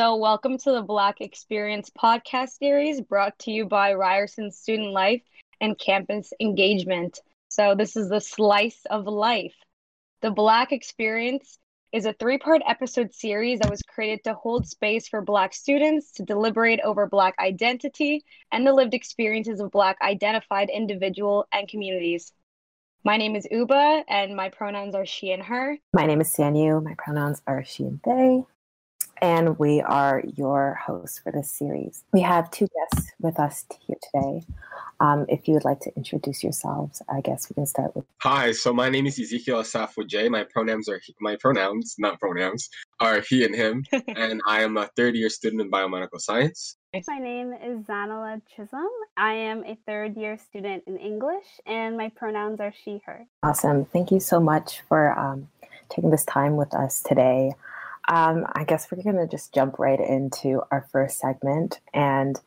[0.00, 5.20] So, welcome to the Black Experience podcast series brought to you by Ryerson Student Life
[5.60, 7.20] and Campus Engagement.
[7.50, 9.52] So, this is the slice of life.
[10.22, 11.58] The Black Experience
[11.92, 16.12] is a three part episode series that was created to hold space for Black students
[16.12, 22.32] to deliberate over Black identity and the lived experiences of Black identified individual and communities.
[23.04, 25.76] My name is Ubah, and my pronouns are she and her.
[25.92, 26.82] My name is Sanyu.
[26.82, 28.46] My pronouns are she and they
[29.20, 32.04] and we are your hosts for this series.
[32.12, 34.46] We have two guests with us here today.
[35.00, 38.04] Um, if you would like to introduce yourselves, I guess we can start with.
[38.18, 40.30] Hi, so my name is Ezekiel Asafo-Adjei.
[40.30, 42.68] My pronouns are he, my pronouns, not pronouns,
[43.00, 46.76] are he and him, and I am a third year student in biomedical science.
[47.08, 48.90] My name is Zanele Chisholm.
[49.16, 53.26] I am a third year student in English, and my pronouns are she, her.
[53.42, 53.86] Awesome.
[53.86, 55.48] Thank you so much for um,
[55.88, 57.52] taking this time with us today.
[58.10, 61.78] Um, I guess we're going to just jump right into our first segment.
[61.94, 62.40] And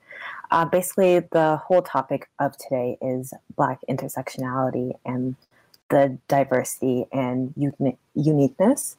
[0.52, 5.38] uh, basically, the whole topic of today is Black intersectionality and
[5.90, 8.98] the diversity and uni- uniqueness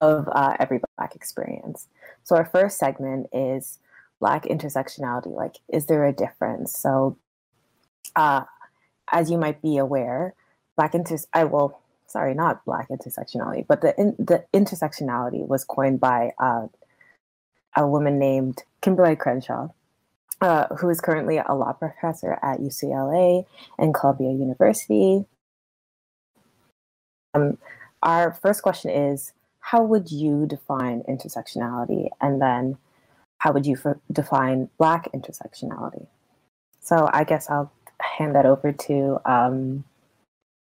[0.00, 1.88] of uh, every Black experience.
[2.22, 3.80] So, our first segment is
[4.20, 5.34] Black intersectionality.
[5.34, 6.78] Like, is there a difference?
[6.78, 7.16] So,
[8.14, 8.44] uh,
[9.10, 10.34] as you might be aware,
[10.76, 16.00] Black inter I will sorry, not Black intersectionality, but the in, the intersectionality was coined
[16.00, 16.66] by uh,
[17.76, 19.68] a woman named Kimberlé Crenshaw,
[20.40, 23.44] uh, who is currently a law professor at UCLA
[23.78, 25.26] and Columbia University.
[27.34, 27.58] Um,
[28.02, 32.08] our first question is How would you define intersectionality?
[32.20, 32.78] And then
[33.38, 36.06] how would you f- define Black intersectionality?
[36.80, 39.84] So I guess I'll hand that over to um,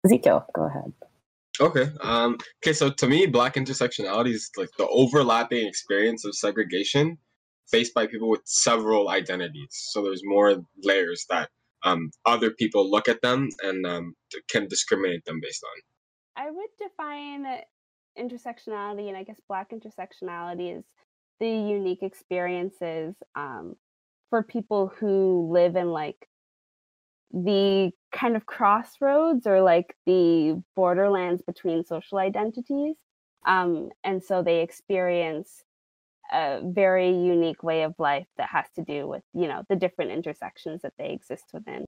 [0.04, 0.46] Ezekiel.
[0.52, 0.92] Go ahead.
[1.60, 1.88] Okay.
[2.02, 2.72] Um, okay.
[2.72, 7.18] So to me, black intersectionality is like the overlapping experience of segregation
[7.70, 9.68] faced by people with several identities.
[9.70, 11.48] So there's more layers that
[11.82, 14.14] um, other people look at them and um,
[14.48, 16.44] can discriminate them based on.
[16.44, 17.46] I would define
[18.18, 20.84] intersectionality, and I guess black intersectionality is
[21.40, 23.76] the unique experiences um,
[24.30, 26.28] for people who live in like
[27.32, 32.96] the kind of crossroads or like the borderlands between social identities.
[33.46, 35.62] Um, and so they experience
[36.32, 40.10] a very unique way of life that has to do with, you know, the different
[40.10, 41.84] intersections that they exist within.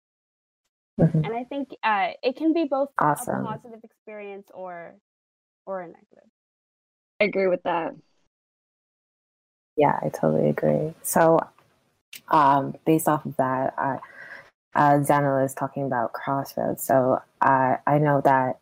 [1.01, 1.25] Mm-hmm.
[1.25, 3.45] And I think uh, it can be both awesome.
[3.45, 4.95] a positive experience or
[5.67, 6.31] or a negative.
[7.21, 7.95] I agree with that.
[9.77, 10.95] Yeah, I totally agree.
[11.03, 11.39] So,
[12.29, 13.99] um, based off of that, I
[14.79, 16.85] uh, is talking about crossroads.
[16.85, 18.59] So I I know that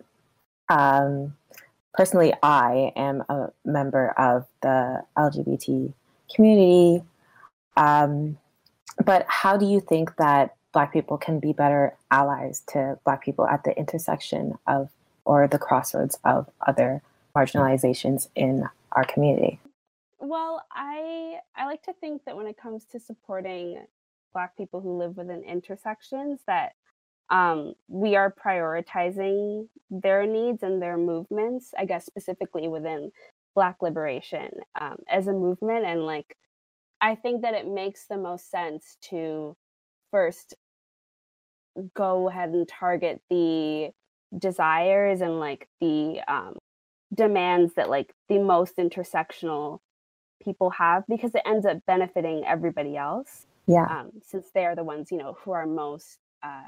[0.69, 1.37] um,
[1.93, 5.93] personally, I am a member of the LGBT
[6.35, 7.05] community.
[7.77, 8.39] Um,
[9.05, 13.47] but how do you think that Black people can be better allies to Black people
[13.47, 14.89] at the intersection of
[15.25, 17.03] or the crossroads of other
[17.37, 19.61] marginalizations in our community?
[20.19, 23.85] Well, I I like to think that when it comes to supporting
[24.37, 26.73] black people who live within intersections that
[27.31, 33.11] um, we are prioritizing their needs and their movements i guess specifically within
[33.55, 35.87] black liberation um, as a movement.
[35.87, 36.37] And like
[37.01, 39.57] i think that it makes the most sense to
[40.11, 40.55] first
[41.95, 43.91] go ahead and target the
[44.39, 46.55] desires and like the um,
[47.15, 49.79] demands that like the most intersectional
[50.43, 53.85] people have because it ends up benefiting everybody else yeah.
[53.85, 56.63] Um, since they are the ones, you know, who are most uh,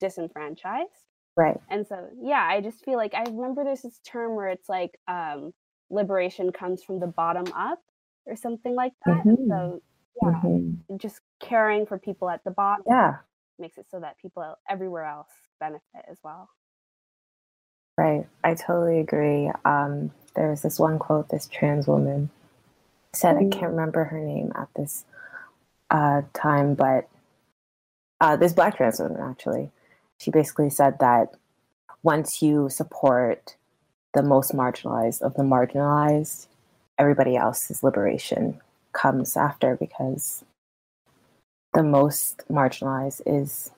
[0.00, 0.90] disenfranchised.
[1.36, 1.58] Right.
[1.70, 4.98] And so, yeah, I just feel like I remember there's this term where it's like
[5.08, 5.52] um,
[5.90, 7.78] liberation comes from the bottom up
[8.26, 9.24] or something like that.
[9.24, 9.48] Mm-hmm.
[9.48, 9.82] So,
[10.22, 10.96] yeah, mm-hmm.
[10.98, 12.84] just caring for people at the bottom.
[12.86, 13.16] Yeah.
[13.58, 16.50] Makes it so that people everywhere else benefit as well.
[17.96, 18.26] Right.
[18.44, 19.50] I totally agree.
[19.64, 22.30] Um, there's this one quote this trans woman
[23.14, 23.48] said, mm-hmm.
[23.48, 25.04] I can't remember her name at this
[25.92, 27.08] uh, time, but
[28.20, 29.70] uh, this black trans woman actually,
[30.18, 31.34] she basically said that
[32.02, 33.56] once you support
[34.14, 36.46] the most marginalized of the marginalized,
[36.98, 38.60] everybody else's liberation
[38.92, 40.44] comes after because
[41.74, 43.70] the most marginalized is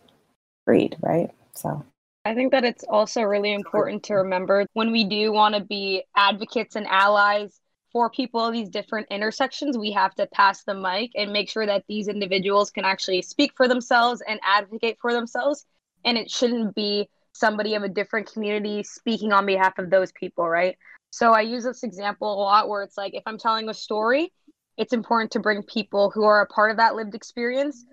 [0.64, 1.30] freed, right?
[1.54, 1.84] So
[2.24, 6.04] I think that it's also really important to remember when we do want to be
[6.16, 7.60] advocates and allies
[7.94, 11.84] for people these different intersections, we have to pass the mic and make sure that
[11.88, 15.64] these individuals can actually speak for themselves and advocate for themselves.
[16.04, 20.46] And it shouldn't be somebody of a different community speaking on behalf of those people,
[20.46, 20.76] right?
[21.10, 24.30] So I use this example a lot where it's like if I'm telling a story
[24.76, 27.84] it's important to bring people who are a part of that lived experience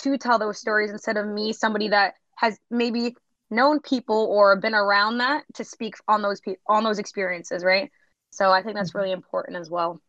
[0.00, 3.16] to tell those stories instead of me, somebody that has maybe
[3.50, 7.90] known people or been around that to speak on those pe- on those experiences, right?
[8.34, 10.00] So I think that's really important as well.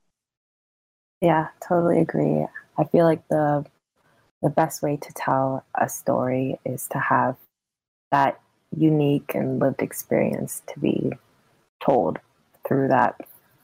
[1.22, 2.48] Yeah, totally agree.
[2.76, 3.64] I feel like the
[4.42, 7.38] the best way to tell a story is to have
[8.12, 8.42] that
[8.76, 11.14] unique and lived experience to be
[11.80, 12.18] told
[12.68, 13.16] through that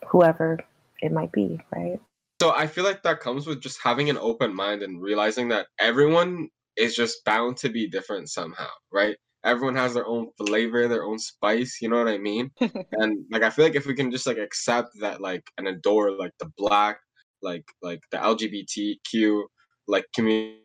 [0.08, 0.60] whoever
[1.02, 2.00] it might be, right?
[2.40, 5.68] So I feel like that comes with just having an open mind and realizing that
[5.80, 9.18] everyone is just bound to be different somehow, right?
[9.44, 12.52] Everyone has their own flavor, their own spice, you know what I mean?
[12.94, 16.12] and like I feel like if we can just like accept that like and adore
[16.12, 17.00] like the black,
[17.42, 19.44] like like the LGBTQ,
[19.88, 20.60] like community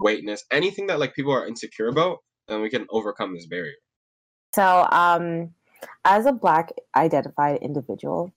[0.00, 2.18] weightness, anything that like people are insecure about,
[2.48, 3.74] then we can overcome this barrier.
[4.54, 5.54] So um
[6.04, 8.32] as a black identified individual,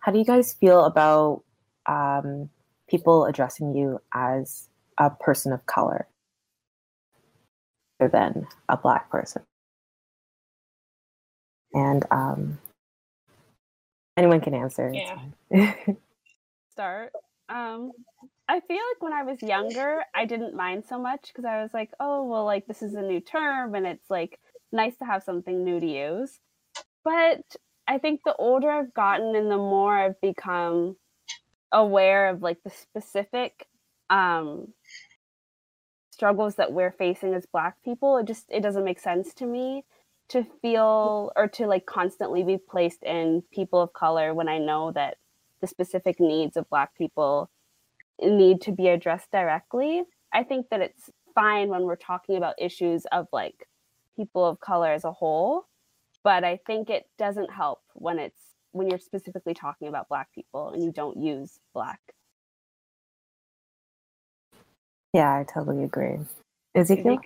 [0.00, 1.42] how do you guys feel about
[1.86, 2.50] um,
[2.88, 4.68] people addressing you as
[4.98, 6.06] a person of color
[8.06, 9.42] than a black person?
[11.74, 12.58] And um,
[14.16, 14.92] anyone can answer.
[15.50, 15.74] Yeah.
[16.70, 17.12] Start.
[17.48, 17.92] Um,
[18.48, 21.70] I feel like when I was younger, I didn't mind so much because I was
[21.74, 24.38] like, oh, well, like this is a new term and it's like
[24.72, 26.38] nice to have something new to use.
[27.04, 27.42] But
[27.86, 30.96] I think the older I've gotten and the more I've become
[31.72, 33.66] aware of like the specific
[34.08, 34.68] um
[36.18, 39.84] struggles that we're facing as black people, it just it doesn't make sense to me
[40.28, 44.90] to feel or to like constantly be placed in people of color when I know
[44.92, 45.16] that
[45.60, 47.48] the specific needs of black people
[48.20, 50.02] need to be addressed directly.
[50.32, 53.68] I think that it's fine when we're talking about issues of like
[54.16, 55.68] people of color as a whole
[56.24, 58.40] but i think it doesn't help when it's
[58.72, 62.00] when you're specifically talking about black people and you don't use black
[65.12, 66.18] yeah i totally agree.
[66.74, 67.18] Ezekiel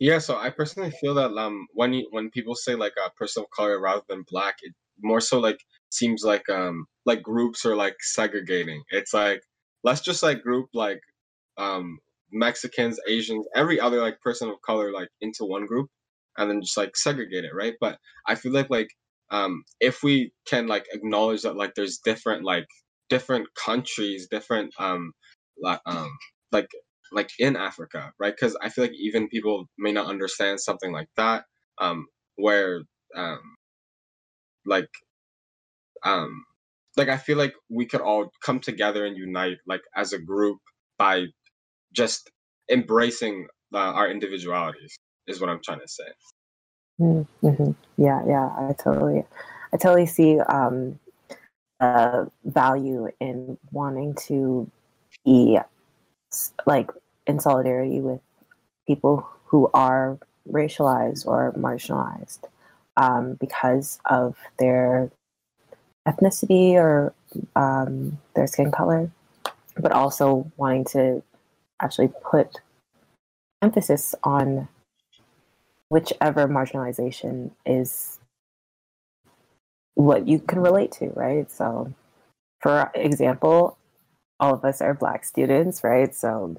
[0.00, 3.42] yeah so i personally feel that um when you when people say like a person
[3.42, 4.72] of color rather than black it
[5.02, 5.58] more so like
[5.90, 8.82] seems like um like groups are like segregating.
[8.90, 9.42] It's like
[9.82, 11.00] let's just like group like
[11.56, 11.98] um
[12.32, 15.88] mexicans asians every other like person of color like into one group
[16.36, 17.74] and then just like segregate it, right?
[17.80, 18.88] But I feel like like
[19.30, 22.66] um if we can like acknowledge that like there's different like
[23.08, 25.12] different countries, different um
[25.62, 26.10] like um
[26.52, 26.68] like
[27.12, 28.34] like in Africa, right?
[28.34, 31.44] Because I feel like even people may not understand something like that,
[31.80, 32.06] um,
[32.36, 32.82] where
[33.16, 33.40] um
[34.66, 34.90] like
[36.04, 36.44] um
[36.96, 40.58] like I feel like we could all come together and unite like as a group
[40.98, 41.26] by
[41.92, 42.30] just
[42.70, 44.96] embracing uh, our individualities
[45.26, 46.04] is what I'm trying to say.
[47.00, 47.72] Mm-hmm.
[47.96, 49.24] Yeah, yeah, I totally,
[49.72, 50.98] I totally see um,
[51.80, 54.70] uh, value in wanting to
[55.24, 55.58] be
[56.66, 56.90] like
[57.26, 58.20] in solidarity with
[58.86, 60.18] people who are
[60.50, 62.40] racialized or marginalized
[62.96, 65.10] um, because of their
[66.06, 67.14] ethnicity or
[67.56, 69.10] um, their skin color,
[69.78, 71.22] but also wanting to
[71.80, 72.60] actually put
[73.62, 74.68] emphasis on
[75.88, 78.18] whichever marginalization is
[79.94, 81.50] what you can relate to, right?
[81.50, 81.92] So,
[82.60, 83.78] for example,
[84.44, 86.14] all of us are Black students, right?
[86.14, 86.56] So,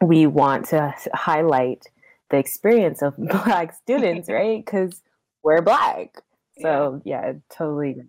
[0.00, 1.86] we want to highlight
[2.30, 4.64] the experience of Black students, right?
[4.64, 5.00] Because
[5.42, 6.20] we're Black.
[6.60, 7.26] So, yeah.
[7.26, 8.02] yeah, totally.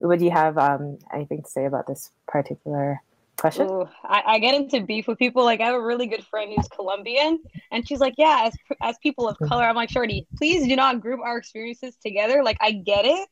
[0.00, 3.02] Would you have um, anything to say about this particular
[3.36, 3.68] question?
[3.68, 5.44] Ooh, I, I, get into beef with people.
[5.44, 7.40] Like I have a really good friend who's Colombian,
[7.72, 9.48] and she's like, "Yeah, as as people of mm-hmm.
[9.48, 12.44] color, I'm like, Shorty, please do not group our experiences together.
[12.44, 13.28] Like I get it,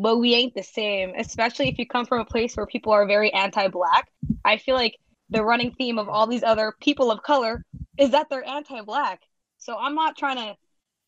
[0.00, 1.12] but we ain't the same.
[1.16, 4.08] Especially if you come from a place where people are very anti-black.
[4.44, 4.96] I feel like
[5.30, 7.64] the running theme of all these other people of color
[7.98, 9.20] is that they're anti-black.
[9.58, 10.54] So I'm not trying to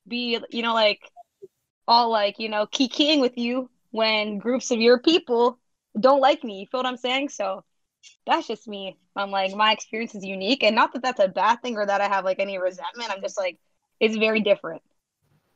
[0.06, 1.00] be, you know, like
[1.86, 5.58] all like you know kikiing with you when groups of your people
[5.98, 6.60] don't like me.
[6.60, 7.30] You feel what I'm saying?
[7.30, 7.64] So
[8.26, 8.96] that's just me.
[9.16, 10.62] I'm like, my experience is unique.
[10.62, 13.10] And not that that's a bad thing or that I have like any resentment.
[13.10, 13.58] I'm just like,
[14.00, 14.82] it's very different.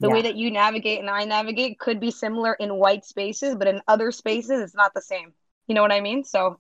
[0.03, 0.15] The yeah.
[0.15, 3.81] way that you navigate and I navigate could be similar in white spaces, but in
[3.89, 5.33] other spaces, it's not the same.
[5.67, 6.25] You know what I mean?
[6.25, 6.59] So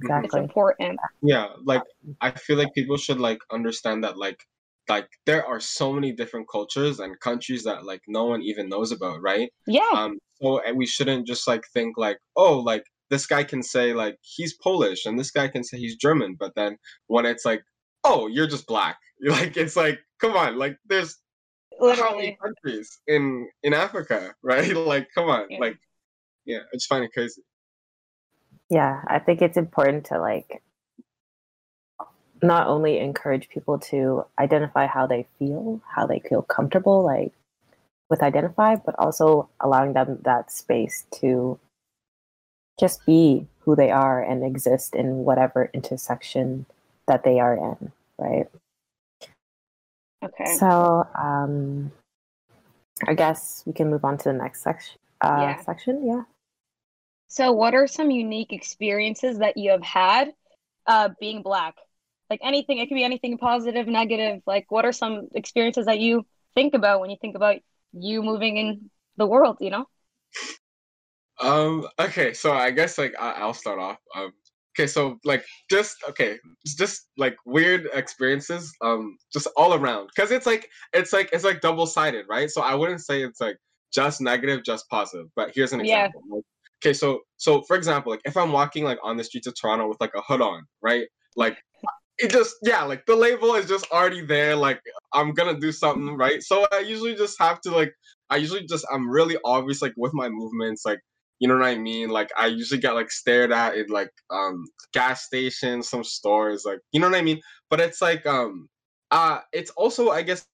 [0.00, 0.26] exactly.
[0.26, 0.98] it's important.
[1.22, 1.48] Yeah.
[1.64, 1.82] Like,
[2.20, 4.40] I feel like people should like understand that, like,
[4.88, 8.90] like there are so many different cultures and countries that like no one even knows
[8.90, 13.44] about right yeah um so we shouldn't just like think like oh like this guy
[13.44, 16.76] can say like he's Polish and this guy can say he's German, but then
[17.06, 17.62] when it's like,
[18.04, 21.16] oh, you're just black, you're like it's like, come on, like there's
[21.80, 22.10] Literally.
[22.10, 24.74] how many countries in in Africa, right?
[24.74, 25.58] like, come on, yeah.
[25.58, 25.78] like,
[26.44, 27.42] yeah, I just find it crazy.
[28.70, 30.62] Yeah, I think it's important to like
[32.42, 37.32] not only encourage people to identify how they feel, how they feel comfortable, like
[38.08, 41.58] with identify, but also allowing them that space to
[42.78, 46.64] just be who they are and exist in whatever intersection
[47.06, 48.46] that they are in, right?
[50.24, 50.56] Okay.
[50.56, 51.92] So, um,
[53.06, 54.98] I guess we can move on to the next section.
[55.20, 55.60] Uh, Yeah.
[55.62, 56.22] Section, yeah.
[57.28, 60.32] So, what are some unique experiences that you have had
[60.86, 61.74] uh, being Black?
[62.30, 64.42] Like anything, it could be anything positive, negative.
[64.46, 67.56] Like, what are some experiences that you think about when you think about
[67.92, 69.86] you moving in the world, you know?
[71.40, 71.86] Um.
[71.98, 72.32] Okay.
[72.34, 73.98] So I guess like I- I'll start off.
[74.14, 74.32] Um.
[74.78, 74.86] Okay.
[74.86, 78.72] So like just okay, it's just like weird experiences.
[78.82, 79.16] Um.
[79.32, 82.48] Just all around, because it's like it's like it's like double sided, right?
[82.50, 83.56] So I wouldn't say it's like
[83.92, 85.26] just negative, just positive.
[85.34, 86.06] But here's an Yeah.
[86.06, 86.22] example.
[86.30, 86.44] Like,
[86.82, 86.92] okay.
[86.94, 90.00] So so for example, like if I'm walking like on the streets of Toronto with
[90.00, 91.08] like a hood on, right?
[91.36, 91.58] Like
[92.18, 94.54] it just yeah, like the label is just already there.
[94.56, 94.80] Like
[95.12, 96.42] I'm gonna do something, right?
[96.42, 97.92] So I usually just have to like
[98.30, 101.00] I usually just I'm really obvious like with my movements, like
[101.38, 102.10] you know what I mean?
[102.10, 106.80] Like I usually get like stared at in like um gas stations, some stores, like
[106.92, 107.40] you know what I mean?
[107.70, 108.68] But it's like um
[109.10, 110.44] uh it's also I guess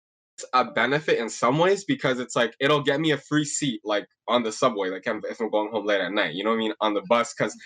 [0.52, 4.06] a benefit in some ways because it's like it'll get me a free seat like
[4.26, 6.58] on the subway like if I'm, going home late at night you know what I
[6.58, 7.56] mean on the bus because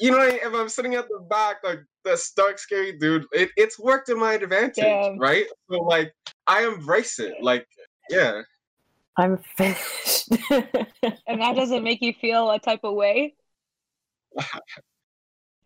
[0.00, 0.40] you know I mean?
[0.42, 4.18] if I'm sitting at the back like the stark scary dude it, it's worked in
[4.18, 5.18] my advantage Damn.
[5.18, 6.12] right so like
[6.48, 7.66] I embrace it like
[8.10, 8.42] yeah
[9.16, 10.28] I'm finished.
[11.26, 13.36] And that doesn't make you feel a type of way.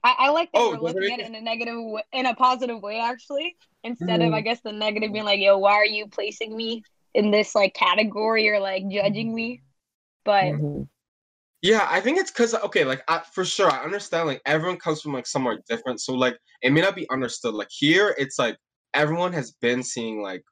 [0.03, 2.27] I, I like that Oh, we're looking at it it- in a negative, w- in
[2.27, 4.35] a positive way, actually, instead of Mm.
[4.35, 7.75] I guess the negative being like, "Yo, why are you placing me in this like
[7.75, 9.63] category or like judging me?"
[10.25, 10.89] But Mhm.
[11.63, 14.29] Yeah, I think it's because okay, like I, for sure, I understand.
[14.29, 17.55] Like everyone comes from like somewhere different, so like it may not be understood.
[17.55, 18.59] Like here, it's like
[18.95, 20.43] everyone has been seeing like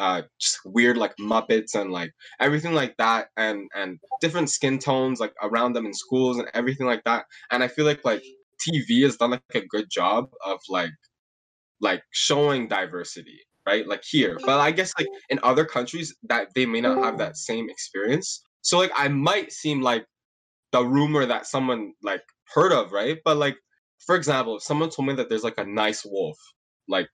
[0.00, 5.20] uh just weird like Muppets and like everything like that, and and different skin tones
[5.20, 7.26] like around them in schools and everything like that.
[7.50, 8.24] And I feel like like
[8.66, 10.90] TV has done like a good job of like
[11.80, 13.86] like showing diversity, right?
[13.86, 17.36] Like here, but I guess like in other countries that they may not have that
[17.36, 18.42] same experience.
[18.62, 20.06] So like I might seem like
[20.72, 22.22] the rumor that someone like
[22.54, 23.18] heard of, right?
[23.24, 23.56] But like,
[24.06, 26.38] for example, if someone told me that there's like a nice wolf,
[26.88, 27.08] like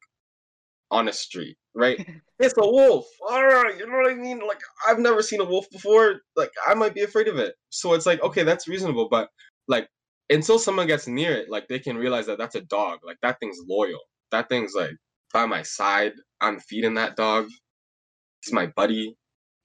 [0.91, 1.99] on a street, right?
[2.39, 3.07] it's a wolf.
[3.29, 4.41] Ah, you know what I mean?
[4.47, 6.21] Like I've never seen a wolf before.
[6.37, 7.55] Like I might be afraid of it.
[7.71, 9.09] So it's like okay, that's reasonable.
[9.11, 9.29] But
[9.69, 9.89] like
[10.31, 13.01] until someone gets near it, like they can realize that that's a dog.
[13.05, 14.01] Like that thing's loyal.
[14.31, 14.97] That thing's like
[15.33, 16.13] by my side.
[16.41, 17.47] I'm feeding that dog.
[18.45, 19.17] He's my buddy.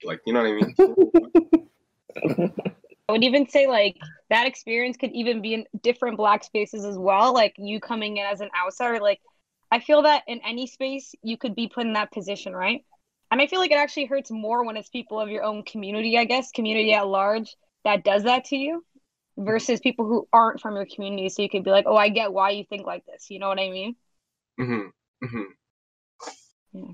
[0.04, 2.52] Like you know what I mean?
[3.08, 3.96] I would even say like
[4.30, 7.34] that experience could even be in different black spaces as well.
[7.34, 9.20] Like you coming in as an outsider, like
[9.72, 12.84] I feel that in any space you could be put in that position, right?
[13.30, 16.18] And I feel like it actually hurts more when it's people of your own community,
[16.18, 18.84] I guess, community at large that does that to you
[19.38, 21.30] versus people who aren't from your community.
[21.30, 23.30] So you could be like, oh, I get why you think like this.
[23.30, 23.96] You know what I mean?
[24.58, 24.88] hmm
[26.74, 26.92] hmm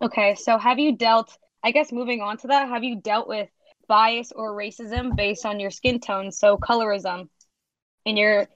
[0.00, 3.50] Okay, so have you dealt, I guess moving on to that, have you dealt with
[3.86, 6.32] bias or racism based on your skin tone?
[6.32, 7.28] So colorism
[8.06, 8.48] in your,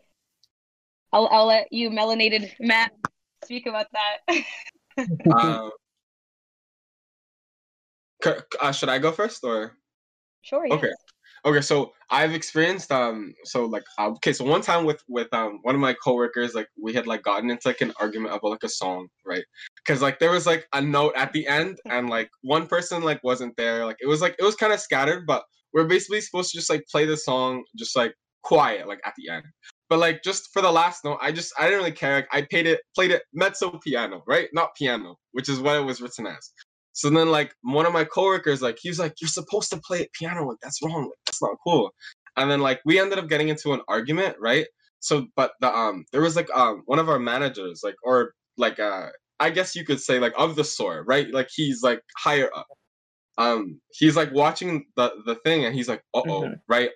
[1.12, 2.92] I'll, I'll let you, melanated Matt,
[3.44, 4.44] speak about that.
[5.36, 5.70] um,
[8.60, 9.76] uh, should I go first or?
[10.42, 10.78] sure, yes.
[10.78, 10.92] Okay.
[11.44, 15.60] Okay, so I've experienced um so like uh, okay, so one time with with um
[15.62, 18.64] one of my coworkers like we had like gotten into like an argument about like
[18.64, 19.44] a song, right?
[19.86, 23.22] Cuz like there was like a note at the end and like one person like
[23.22, 23.86] wasn't there.
[23.86, 26.70] Like it was like it was kind of scattered, but we're basically supposed to just
[26.70, 29.44] like play the song just like quiet like at the end.
[29.88, 32.16] But like just for the last note, I just I didn't really care.
[32.16, 34.48] Like, I paid it played it mezzo piano, right?
[34.52, 36.50] Not piano, which is what it was written as.
[36.92, 40.00] So then, like one of my coworkers, like he was like, "You're supposed to play
[40.00, 40.46] it piano.
[40.48, 41.04] Like that's wrong.
[41.04, 41.90] Like that's not cool."
[42.36, 44.66] And then like we ended up getting into an argument, right?
[45.00, 48.78] So, but the um, there was like um one of our managers, like or like
[48.80, 49.08] uh,
[49.40, 51.30] I guess you could say like of the sort, right?
[51.32, 52.66] Like he's like higher up.
[53.38, 56.60] Um, he's like watching the the thing, and he's like, "Uh oh," Mhm.
[56.68, 56.90] right?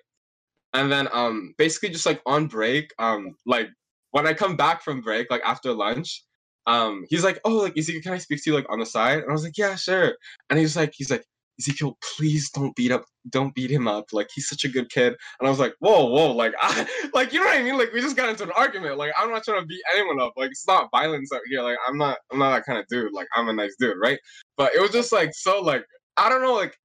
[0.73, 3.69] And then um, basically just like on break, um, like
[4.11, 6.23] when I come back from break, like after lunch,
[6.65, 9.19] um he's like oh like ezekiel can i speak to you like on the side?
[9.19, 10.15] And i was like yeah sure.
[10.49, 11.25] And he's like he's like
[11.59, 14.05] ezekiel please don't beat up don't beat him up.
[14.11, 15.13] Like he's such a good kid.
[15.39, 17.77] And i was like whoa whoa like I, like you know what i mean?
[17.77, 18.97] Like we just got into an argument.
[18.97, 20.33] Like i'm not trying to beat anyone up.
[20.37, 21.61] Like it's not violence out here.
[21.61, 23.13] Like i'm not i'm not that kind of dude.
[23.13, 24.19] Like i'm a nice dude right?
[24.57, 26.77] But it was just like so like i don't know like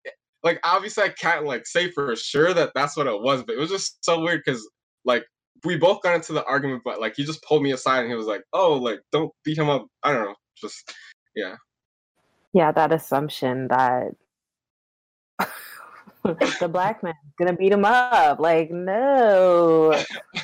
[0.42, 3.58] like obviously i can't like say for sure that that's what it was but it
[3.58, 4.68] was just so weird because
[5.04, 5.24] like
[5.64, 8.14] we both got into the argument, but like he just pulled me aside and he
[8.14, 10.94] was like, "Oh, like don't beat him up." I don't know, just
[11.34, 11.56] yeah.
[12.52, 14.12] Yeah, that assumption that
[16.24, 18.38] the black man's gonna beat him up.
[18.38, 19.92] Like, no.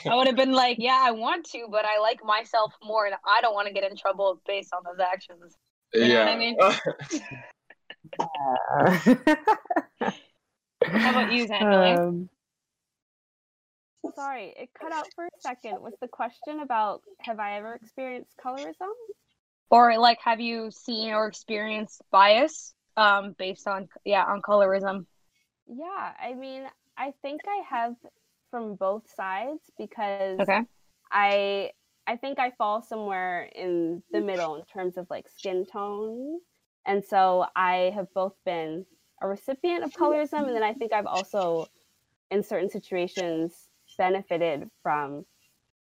[0.06, 3.14] I would have been like, yeah, I want to, but I like myself more, and
[3.26, 5.56] I don't want to get in trouble based on those actions.
[5.92, 6.24] You yeah.
[6.24, 6.56] I mean?
[8.18, 9.00] How
[11.50, 12.30] about you, Um,
[14.14, 15.80] Sorry, it cut out for a second.
[15.80, 18.92] Was the question about have I ever experienced colorism?
[19.70, 25.06] Or like, have you seen or experienced bias um, based on yeah on colorism?
[25.66, 26.64] Yeah, I mean,
[26.96, 27.94] I think I have
[28.50, 30.60] from both sides because okay.
[31.10, 31.70] I
[32.06, 36.38] I think I fall somewhere in the middle in terms of like skin tone.
[36.86, 38.84] And so I have both been
[39.22, 41.66] a recipient of colorism and then I think I've also
[42.30, 45.24] in certain situations benefited from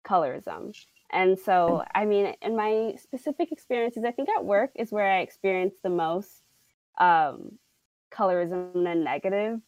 [0.06, 0.76] colorism.
[1.12, 5.20] And so, I mean, in my specific experiences, I think at work is where I
[5.20, 6.44] experienced the most
[7.00, 7.58] um,
[8.12, 9.60] colorism and negative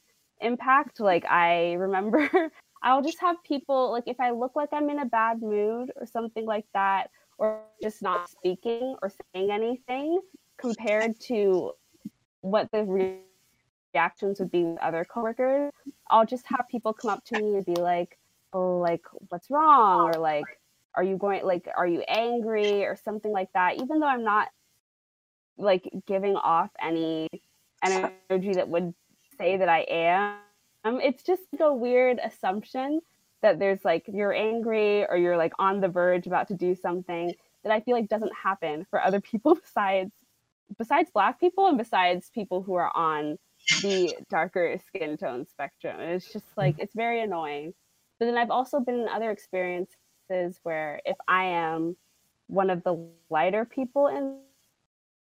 [0.41, 0.99] impact.
[0.99, 2.29] Like, I remember
[2.83, 6.05] I'll just have people, like, if I look like I'm in a bad mood or
[6.05, 10.19] something like that, or just not speaking or saying anything
[10.57, 11.71] compared to
[12.41, 12.83] what the
[13.93, 15.71] reactions would be with other coworkers,
[16.09, 18.17] I'll just have people come up to me and be like,
[18.53, 20.09] oh like what's wrong?
[20.09, 20.45] or like
[20.95, 22.85] are you going like are you angry?
[22.85, 24.47] or something like that even though i'm not
[25.57, 27.27] like giving off any
[27.83, 28.93] energy that would
[29.37, 32.99] say that i am it's just like a weird assumption
[33.41, 37.33] that there's like you're angry or you're like on the verge about to do something
[37.63, 40.11] that i feel like doesn't happen for other people besides
[40.77, 43.37] besides black people and besides people who are on
[43.81, 47.73] the darker skin tone spectrum it's just like it's very annoying
[48.19, 51.97] but then I've also been in other experiences where if I am
[52.47, 54.37] one of the lighter people in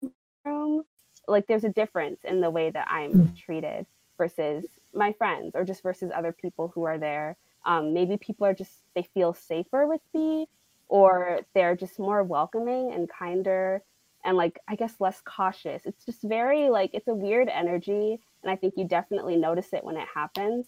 [0.02, 0.10] the
[0.44, 0.82] room,
[1.26, 3.34] like there's a difference in the way that I'm hmm.
[3.34, 3.86] treated
[4.18, 7.36] versus my friends or just versus other people who are there.
[7.64, 10.46] Um, maybe people are just, they feel safer with me
[10.88, 13.82] or they're just more welcoming and kinder
[14.24, 15.82] and like, I guess less cautious.
[15.86, 18.20] It's just very like, it's a weird energy.
[18.42, 20.66] And I think you definitely notice it when it happens.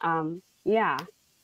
[0.00, 0.98] Um, yeah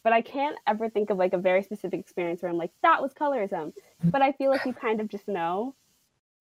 [0.07, 3.03] but I can't ever think of like a very specific experience where I'm like, that
[3.03, 3.73] was colorism.
[4.05, 5.75] But I feel like you kind of just know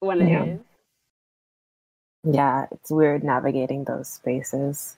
[0.02, 0.44] when it yeah.
[0.44, 0.60] is.
[2.24, 2.66] yeah.
[2.70, 4.98] it's weird navigating those spaces.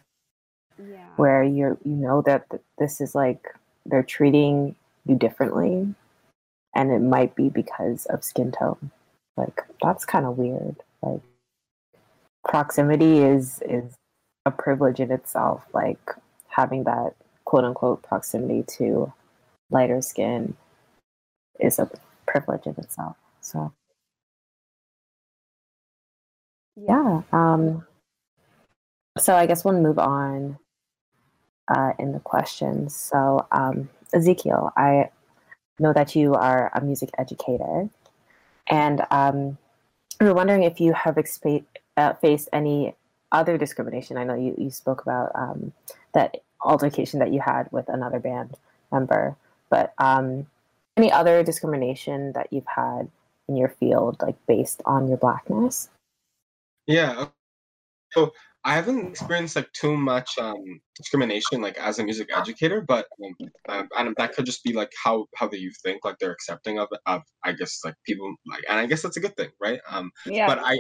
[0.78, 1.06] Yeah.
[1.16, 2.46] Where you're you know that
[2.78, 3.56] this is like
[3.86, 5.96] they're treating you differently
[6.76, 8.92] and it might be because of skin tone.
[9.38, 10.78] Like that's kind of weird.
[11.02, 11.22] Like
[12.46, 13.94] proximity is is
[14.46, 16.00] a privilege in itself like
[16.48, 17.14] having that
[17.46, 19.12] quote unquote proximity to
[19.70, 20.56] lighter skin
[21.60, 21.90] is a
[22.26, 23.16] privilege in itself.
[23.42, 23.74] So
[26.76, 27.22] yeah.
[27.32, 27.86] Um,
[29.18, 30.58] so I guess we'll move on
[31.68, 32.96] uh, in the questions.
[32.96, 35.10] So um, Ezekiel, I
[35.80, 37.90] know that you are a music educator,
[38.70, 39.58] and um,
[40.20, 42.96] we are wondering if you have expa- uh, faced any
[43.32, 44.18] other discrimination.
[44.18, 45.74] I know you, you spoke about um,
[46.14, 48.56] that altercation that you had with another band
[48.92, 49.36] member.
[49.70, 50.48] But um,
[50.96, 53.10] any other discrimination that you've had
[53.48, 55.90] in your field, like based on your blackness?
[56.86, 57.28] Yeah.
[58.12, 58.34] So
[58.68, 63.08] I haven't experienced like too much um, discrimination like as a music educator, but
[63.70, 66.78] um, and that could just be like how how the youth think, like they're accepting
[66.78, 69.80] of of I guess like people like, and I guess that's a good thing, right?
[69.90, 70.48] Um, yeah.
[70.48, 70.80] But I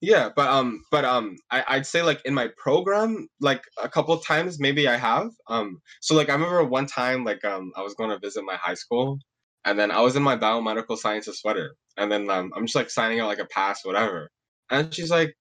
[0.00, 4.12] yeah, but um, but um, I I'd say like in my program, like a couple
[4.12, 5.30] of times maybe I have.
[5.46, 8.56] Um, so like I remember one time like um I was going to visit my
[8.56, 9.20] high school,
[9.64, 12.90] and then I was in my biomedical sciences sweater, and then um I'm just like
[12.90, 14.30] signing out like a pass whatever,
[14.68, 15.32] and she's like,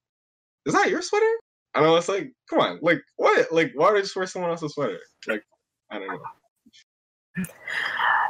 [0.68, 1.34] "Is that your sweater?"
[1.80, 3.52] And I was like, "Come on, like what?
[3.54, 5.00] Like why would I just wear someone else's sweater?
[5.28, 5.44] Like
[5.90, 7.46] I don't know."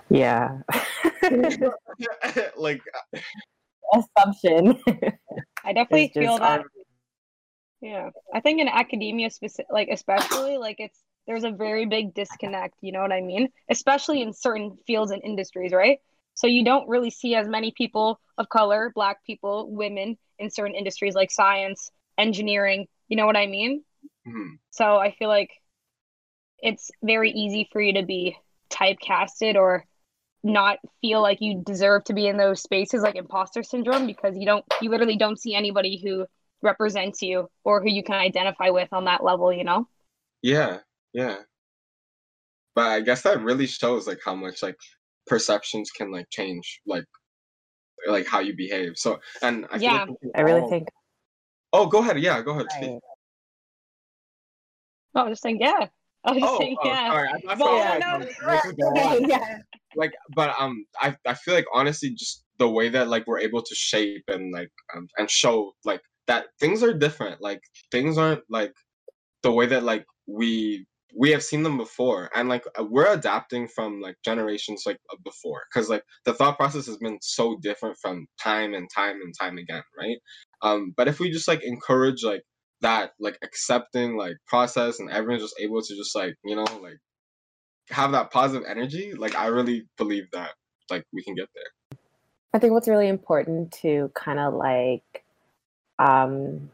[0.10, 0.60] Yeah.
[2.58, 2.82] like
[3.16, 3.20] uh,
[3.94, 4.80] assumption.
[5.66, 6.64] I definitely feel that.
[7.82, 12.76] Yeah, I think in academia, specific, like especially, like it's there's a very big disconnect.
[12.82, 13.50] You know what I mean?
[13.70, 15.98] Especially in certain fields and industries, right?
[16.36, 20.76] So you don't really see as many people of color, Black people, women in certain
[20.76, 22.88] industries like science, engineering.
[23.10, 23.84] You know what I mean?
[24.28, 24.56] Mm-hmm.
[24.72, 25.52] So I feel like
[26.62, 28.38] it's very easy for you to be
[28.70, 29.86] typecasted or
[30.44, 34.46] not feel like you deserve to be in those spaces like imposter syndrome because you
[34.46, 36.26] don't you literally don't see anybody who
[36.62, 39.88] represents you or who you can identify with on that level you know
[40.42, 40.80] yeah
[41.14, 41.38] yeah
[42.76, 44.78] but i guess that really shows like how much like
[45.28, 47.06] perceptions can like change like
[48.08, 48.98] like how you behave.
[48.98, 50.06] So and I Yeah.
[50.06, 50.88] feel like I really think
[51.74, 52.20] Oh, go ahead.
[52.20, 52.68] Yeah, go ahead.
[52.82, 53.00] Right.
[55.16, 55.88] Oh, I was just saying, yeah.
[56.24, 57.12] I was just Oh, saying, oh, yeah.
[57.12, 57.30] sorry.
[57.30, 59.58] I, I Well, felt no, like, yeah.
[59.96, 63.62] like but um I, I feel like honestly just the way that like we're able
[63.64, 67.60] to shape and like um, and show like that things are different like
[67.92, 68.72] things aren't like
[69.42, 70.86] the way that like we
[71.18, 75.62] we have seen them before and like uh, we're adapting from like generations like before
[75.74, 79.58] because like the thought process has been so different from time and time and time
[79.58, 80.18] again right
[80.62, 82.44] um but if we just like encourage like
[82.82, 86.98] that like accepting like process and everyone's just able to just like you know like
[87.90, 90.52] have that positive energy like i really believe that
[90.90, 92.00] like we can get there.
[92.54, 95.24] I think what's really important to kind of like
[96.00, 96.72] um,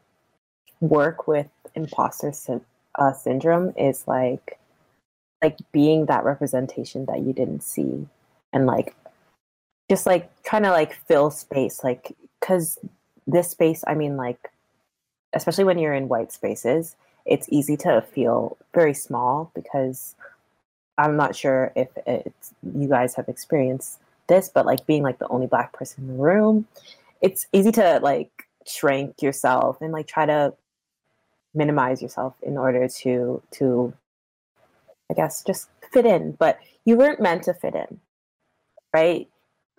[0.80, 2.62] work with imposter sy-
[2.98, 4.60] uh, syndrome is like
[5.43, 8.08] like being that representation that you didn't see
[8.54, 8.95] and like
[9.89, 12.80] just like trying to like fill space like because
[13.28, 14.52] this space i mean like
[15.34, 20.16] especially when you're in white spaces it's easy to feel very small because
[20.98, 25.28] i'm not sure if it's you guys have experienced this, but like being like the
[25.28, 26.68] only black person in the room,
[27.22, 30.54] it's easy to like shrink yourself and like try to
[31.54, 33.94] minimize yourself in order to to
[35.10, 36.32] I guess just fit in.
[36.34, 38.00] But you weren't meant to fit in,
[38.94, 39.28] right?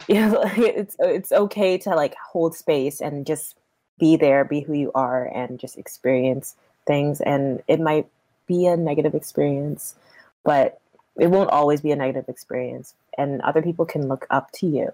[0.09, 3.57] Know, it's uh, it's okay to like hold space and just
[3.99, 6.55] be there, be who you are, and just experience
[6.87, 7.21] things.
[7.23, 8.07] And it might
[8.47, 9.97] be a negative experience,
[10.45, 10.81] but
[11.19, 12.95] it won't always be a negative experience.
[13.19, 14.93] And other people can look up to you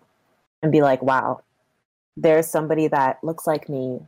[0.62, 1.42] and be like wow
[2.16, 4.00] there's somebody that looks like me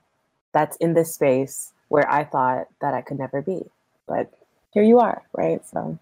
[0.52, 3.62] that's in this space where i thought that i could never be.
[4.06, 4.32] But
[4.72, 5.66] here you are right?
[5.66, 5.98] So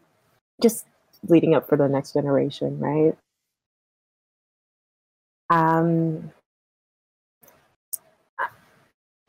[0.61, 0.87] just
[1.29, 3.17] leading up for the next generation right
[5.51, 6.31] um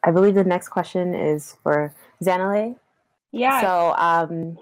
[0.04, 2.76] i believe the next question is for Zanele
[3.32, 3.62] Yeah.
[3.62, 4.58] so um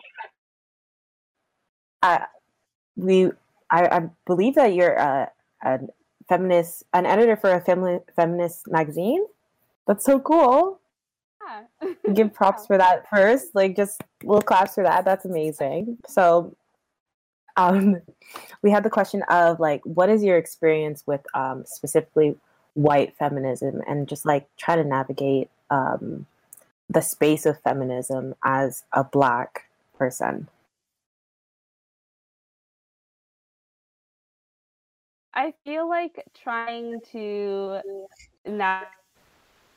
[2.01, 2.25] I,
[2.95, 3.27] we
[3.69, 5.31] I, I believe that you're a,
[5.63, 5.79] a
[6.27, 9.25] feminist an editor for a femi- feminist magazine.
[9.87, 10.79] That's so cool.
[11.45, 11.89] Yeah.
[12.13, 13.53] give props for that first.
[13.53, 15.05] Like just little claps for that.
[15.05, 15.97] That's amazing.
[16.07, 16.55] So
[17.57, 18.01] um
[18.61, 22.35] we had the question of like what is your experience with um specifically
[22.73, 26.25] white feminism and just like try to navigate um
[26.89, 30.47] the space of feminism as a black person
[35.33, 37.79] I feel like trying to
[38.45, 38.81] na-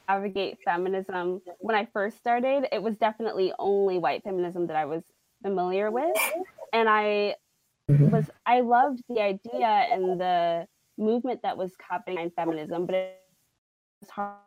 [0.08, 5.02] navigate feminism when I first started, it was definitely only white feminism that I was
[5.42, 6.16] familiar with.
[6.72, 7.36] And I
[7.88, 8.10] Mhm.
[8.10, 10.66] was I loved the idea and the
[10.96, 13.20] movement that was happening in feminism, but it
[14.02, 14.38] was hard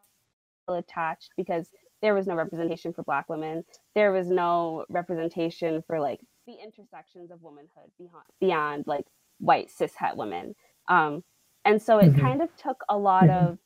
[0.67, 1.71] to feel attached because
[2.02, 3.65] there was no representation for black women.
[3.95, 9.06] There was no representation for like the intersections of womanhood beyond beyond like
[9.39, 10.56] white cis het women.
[10.88, 11.23] Um,
[11.65, 12.21] and so it Mhm.
[12.21, 13.52] kind of took a lot Mhm.
[13.52, 13.60] of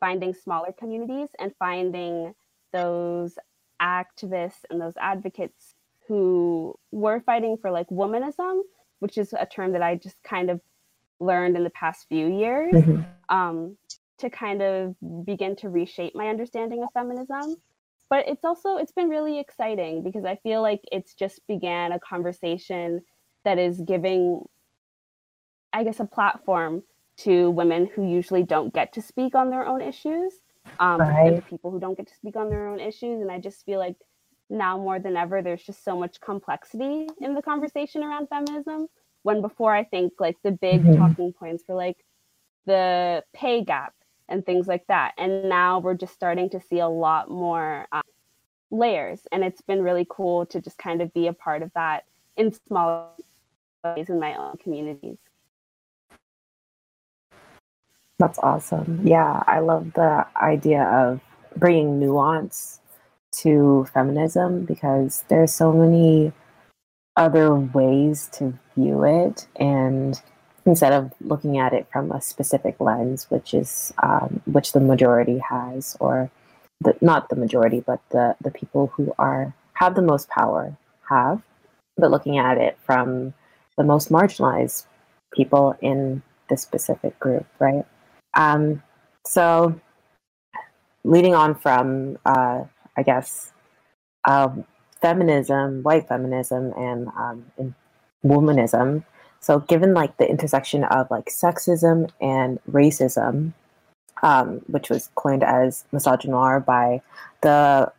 [0.00, 2.34] finding smaller communities and finding
[2.72, 3.38] those
[3.80, 5.74] activists and those advocates
[6.08, 8.62] who were fighting for like womanism,
[9.00, 10.60] which is a term that I just kind of
[11.20, 13.06] learned in the past few years Mhm.
[13.28, 13.76] um,
[14.18, 17.56] to kind of begin to reshape my understanding of feminism.
[18.08, 21.98] But it's also it's been really exciting because I feel like it's just began a
[22.00, 23.02] conversation
[23.44, 24.44] that is giving,
[25.72, 26.82] I guess, a platform
[27.18, 30.34] to women who usually don't get to speak on their own issues,
[30.78, 31.36] um, and Right.
[31.36, 33.20] to people who don't get to speak on their own issues.
[33.22, 33.96] And I just feel like
[34.50, 38.88] now more than ever, there's just so much complexity in the conversation around feminism.
[39.22, 40.96] When before, I think like the big Mhm.
[40.98, 42.04] talking points were like
[42.66, 43.94] the pay gap
[44.28, 45.14] and things like that.
[45.18, 48.02] And now we're just starting to see a lot more um,
[48.70, 49.22] layers.
[49.32, 52.04] And it's been really cool to just kind of be a part of that
[52.36, 53.16] in small
[53.84, 55.18] ways in my own communities.
[58.18, 59.02] That's awesome.
[59.04, 61.20] Yeah, I love the idea of
[61.56, 62.80] bringing nuance
[63.38, 66.32] to feminism because there's so many
[67.16, 69.46] other ways to view it.
[69.56, 70.20] And
[70.64, 75.38] instead of looking at it from a specific lens which is um, which the majority
[75.38, 76.30] has or
[76.80, 80.76] the, not the majority but the the people who are have the most power
[81.08, 81.40] have
[81.96, 83.32] but looking at it from
[83.78, 84.86] the most marginalized
[85.32, 87.86] people in this specific group right?
[88.36, 88.82] Um,
[89.26, 89.80] so,
[91.04, 92.64] leading on from, uh,
[92.96, 93.52] I guess,
[94.24, 94.64] um,
[95.00, 97.74] feminism, white feminism, and, um,
[98.24, 99.04] womanism.
[99.40, 103.52] so given like the intersection of like sexism and racism,
[104.22, 107.00] um, which was coined as misogynoir by
[107.42, 107.92] the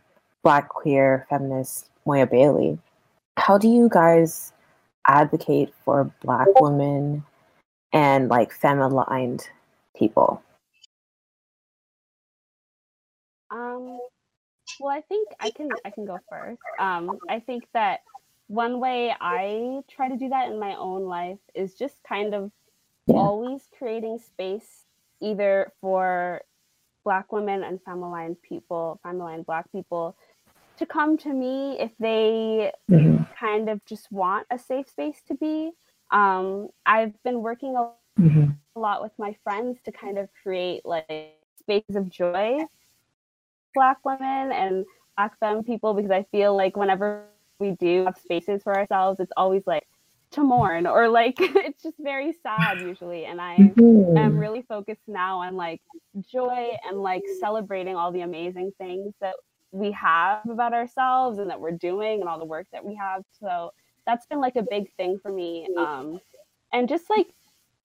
[0.43, 2.79] black queer feminist Moya Bailey,
[3.38, 4.51] how do you guys
[5.07, 7.23] advocate for black women
[7.93, 8.81] and like femme
[9.95, 10.41] people?
[13.49, 13.99] Um,
[14.80, 16.62] well, I think I can I can go first.
[16.80, 18.02] Um, I think that
[18.48, 22.52] one way I try to do that in my own life is just kind of
[23.06, 23.16] yeah.
[23.16, 24.86] always creating space
[25.20, 26.42] either for
[27.04, 30.16] black women and femme people, femme black people
[30.78, 33.24] to come to me if they mm-hmm.
[33.38, 35.72] kind of just want a safe space to be.
[36.12, 38.52] Um, I've been working a, mm-hmm.
[38.76, 42.60] a lot with my friends to kind of create like spaces of joy
[43.78, 44.86] black women and
[45.16, 47.26] black femme people because I feel like whenever
[47.60, 49.88] we do have spaces for ourselves, it's always like
[50.32, 53.26] to mourn or like it's just very sad usually.
[53.26, 54.18] And I mm-hmm.
[54.18, 55.82] am really focused now on like
[56.32, 59.36] joy and like celebrating all the amazing things that
[59.72, 63.22] we have about ourselves and that we're doing and all the work that we have.
[63.40, 63.74] So
[64.08, 65.68] that's been like a big thing for me.
[65.78, 66.20] Um,
[66.74, 67.28] and just like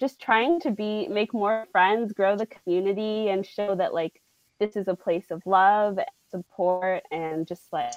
[0.00, 4.21] just trying to be make more friends, grow the community, and show that like
[4.62, 5.98] this is a place of love,
[6.30, 7.92] support, and just like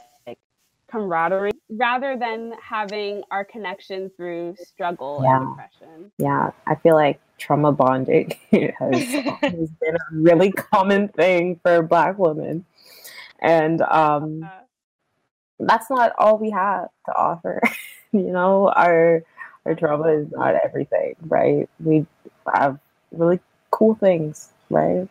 [0.89, 5.37] camaraderie rather than having our connection through struggle yeah.
[5.37, 6.11] and depression.
[6.17, 12.65] Yeah, I feel like trauma bonding has been a really common thing for Black women.
[13.39, 14.49] And um, uh,
[15.59, 17.61] that's not all we have to offer.
[18.11, 19.23] you know, our
[19.65, 21.69] our trauma is not everything, right?
[21.83, 22.05] We
[22.55, 22.79] have
[23.11, 23.39] really
[23.71, 25.09] cool things, right?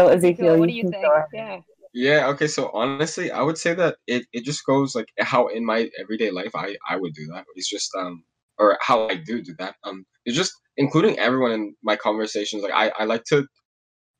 [0.00, 1.04] So Ezekiel, what do you, you think?
[1.34, 1.60] Yeah.
[1.92, 5.66] Yeah, okay, so honestly, I would say that it, it just goes like how in
[5.66, 7.44] my everyday life I, I would do that.
[7.56, 8.22] It's just um
[8.58, 9.74] or how I do do that.
[9.84, 12.62] Um it's just including everyone in my conversations.
[12.62, 13.44] Like I, I like to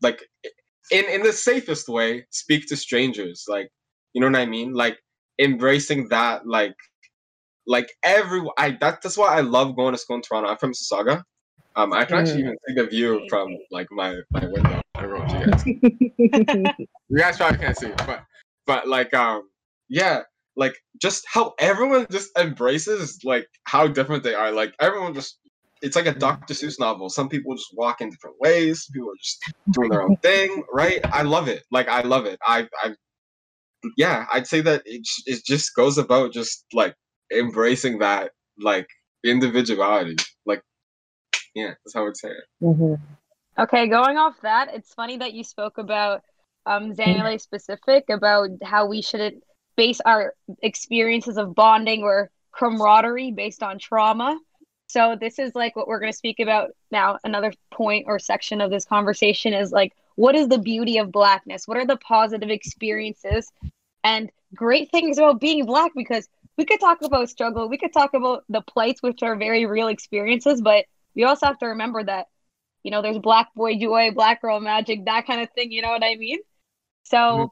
[0.03, 0.23] like
[0.91, 3.45] in in the safest way speak to strangers.
[3.49, 3.71] Like
[4.13, 4.75] you know what I mean?
[4.75, 4.99] Like
[5.39, 6.75] embracing that like
[7.67, 10.51] like every I that, that's why I love going to school in Toronto.
[10.51, 11.23] I'm from Mississauga.
[11.77, 12.47] Um I can actually mm.
[12.47, 14.83] even see the view from like my my window.
[15.01, 16.79] I don't know if you guys.
[17.09, 18.25] you guys probably can't see, but
[18.67, 19.49] but like um
[19.89, 20.23] yeah,
[20.57, 24.53] like just how everyone just embraces like how different they are.
[24.53, 25.39] Like everyone just
[25.83, 26.53] it's like a Dr.
[26.53, 27.09] Seuss novel.
[27.09, 28.87] Some people just walk in different ways.
[28.93, 31.01] People are just doing their own thing, right?
[31.11, 31.63] I love it.
[31.71, 32.39] Like I love it.
[32.47, 32.95] I I
[33.97, 36.95] yeah, I'd say that it it just goes about just like
[37.33, 38.87] embracing that like
[39.25, 40.17] individuality.
[40.45, 40.63] Like
[41.55, 42.45] yeah, that's how I would say it.
[42.63, 42.95] Mm-hmm.
[43.59, 46.23] Okay, going off that, it's funny that you spoke about
[46.67, 49.43] um Zanele specific about how we shouldn't
[49.77, 54.39] base our experiences of bonding or camaraderie based on trauma.
[54.89, 57.19] So this is like what we're going to speak about now.
[57.25, 61.67] Another point or section of this conversation is like what is the beauty of blackness?
[61.67, 63.51] What are the positive experiences
[64.05, 68.13] and great things about being black because we could talk about struggle, we could talk
[68.15, 70.85] about the plights which are very real experiences, but
[71.15, 72.27] we also have to remember that
[72.83, 75.73] you know, there's black boy joy, black girl magic, that kind of thing.
[75.73, 76.39] You know what I mean?
[77.05, 77.45] So, mm-hmm.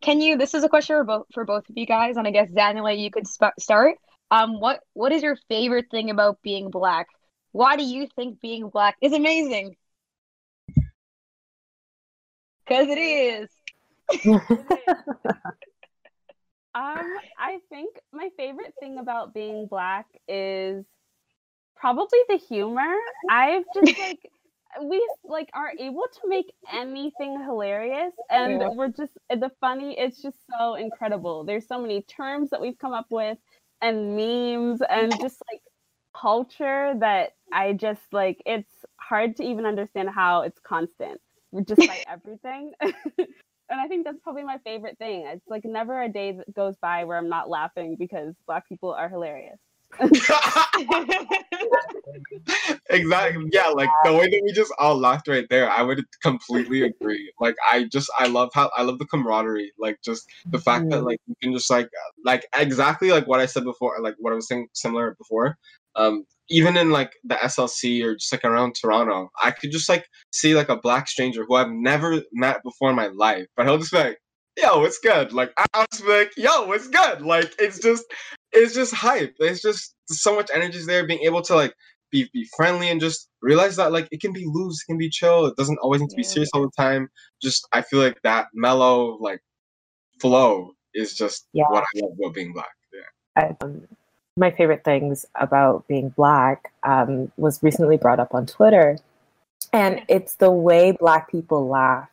[0.00, 0.36] can you?
[0.36, 2.98] This is a question for both for both of you guys, and I guess Daniela,
[2.98, 3.96] you could sp- start.
[4.30, 7.06] Um, what what is your favorite thing about being black?
[7.52, 9.76] Why do you think being black is amazing?
[12.64, 13.48] Because it is.
[14.26, 14.42] um,
[16.74, 20.84] I think my favorite thing about being black is
[21.82, 22.94] probably the humor.
[23.28, 24.30] I've just like
[24.82, 28.68] we like are able to make anything hilarious and yeah.
[28.68, 32.94] we're just the funny it's just so incredible there's so many terms that we've come
[32.94, 33.36] up with
[33.82, 35.60] and memes and just like
[36.18, 41.86] culture that i just like it's hard to even understand how it's constant We're just
[41.86, 43.28] like everything and
[43.68, 47.04] i think that's probably my favorite thing it's like never a day that goes by
[47.04, 49.58] where i'm not laughing because black people are hilarious
[52.90, 53.48] exactly.
[53.52, 57.32] Yeah, like the way that we just all laughed right there, I would completely agree.
[57.40, 59.72] Like I just I love how I love the camaraderie.
[59.78, 61.88] Like just the fact that like you can just like
[62.24, 65.56] like exactly like what I said before, like what I was saying similar before.
[65.94, 70.06] Um even in like the SLC or just like around Toronto, I could just like
[70.32, 73.78] see like a black stranger who I've never met before in my life, but he'll
[73.78, 74.18] just be like,
[74.56, 75.32] yo, it's good.
[75.32, 77.22] Like I was like, yo, it's good.
[77.22, 78.04] Like it's just
[78.52, 79.34] it's just hype.
[79.38, 81.06] It's just so much energy is there.
[81.06, 81.74] Being able to like
[82.10, 85.10] be be friendly and just realize that like it can be loose, it can be
[85.10, 85.46] chill.
[85.46, 87.08] It doesn't always need to be serious all the time.
[87.42, 89.40] Just I feel like that mellow like
[90.20, 91.64] flow is just yeah.
[91.68, 92.70] what I love about being black.
[93.36, 93.52] Yeah.
[93.62, 93.88] Um,
[94.36, 98.98] my favorite things about being black um, was recently brought up on Twitter,
[99.72, 102.08] and it's the way black people laugh.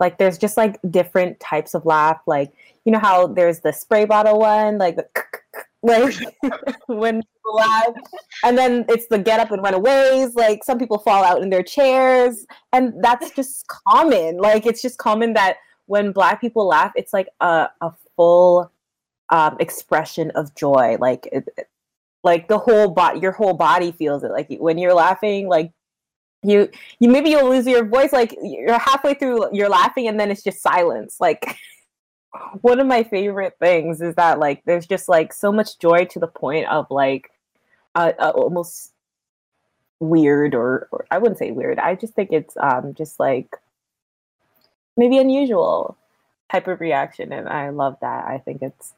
[0.00, 2.20] Like there's just like different types of laugh.
[2.26, 2.52] Like
[2.84, 5.06] you know how there's the spray bottle one, like the
[5.86, 6.14] like
[6.86, 7.94] when people laugh,
[8.44, 10.34] and then it's the get up and run aways.
[10.34, 14.38] Like some people fall out in their chairs, and that's just common.
[14.38, 18.70] Like it's just common that when black people laugh, it's like a, a full
[19.30, 20.96] um, expression of joy.
[21.00, 21.48] Like it,
[22.22, 24.30] like the whole body, your whole body feels it.
[24.30, 25.72] Like when you're laughing, like
[26.42, 26.68] you
[26.98, 28.12] you maybe you'll lose your voice.
[28.12, 31.16] Like you're halfway through, you're laughing, and then it's just silence.
[31.20, 31.56] Like
[32.60, 36.18] one of my favorite things is that like there's just like so much joy to
[36.18, 37.30] the point of like
[37.94, 38.92] uh, uh, almost
[40.00, 41.78] weird or, or I wouldn't say weird.
[41.78, 43.56] I just think it's um just like
[44.96, 45.96] maybe unusual
[46.50, 48.26] type of reaction and I love that.
[48.26, 48.94] I think it's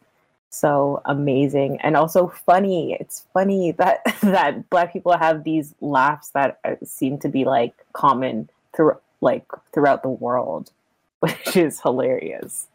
[0.50, 2.96] so amazing and also funny.
[2.98, 7.74] It's funny that that black people have these laughs that uh, seem to be like
[7.92, 10.70] common through like throughout the world,
[11.20, 12.68] which is hilarious.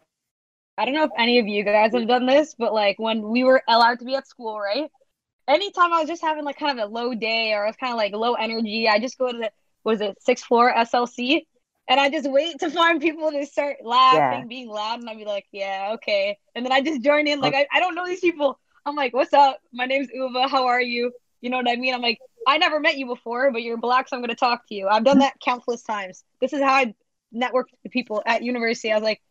[0.77, 3.43] I don't know if any of you guys have done this, but like when we
[3.43, 4.89] were allowed to be at school, right?
[5.47, 7.91] Anytime I was just having like kind of a low day or I was kind
[7.91, 9.51] of like low energy, I just go to the
[9.83, 11.41] was it sixth floor SLC
[11.87, 14.45] and I just wait to find people to start laughing, yeah.
[14.47, 16.37] being loud, and I'd be like, yeah, okay.
[16.55, 17.57] And then I just join in, like, oh.
[17.57, 18.59] I, I don't know these people.
[18.85, 19.59] I'm like, what's up?
[19.71, 20.49] My name's Ubah.
[20.49, 21.11] How are you?
[21.41, 21.93] You know what I mean?
[21.93, 24.67] I'm like, I never met you before, but you're black, so I'm going to talk
[24.67, 24.87] to you.
[24.87, 26.23] I've done that countless times.
[26.41, 26.93] This is how I
[27.31, 28.91] network with people at university.
[28.91, 29.21] I was like,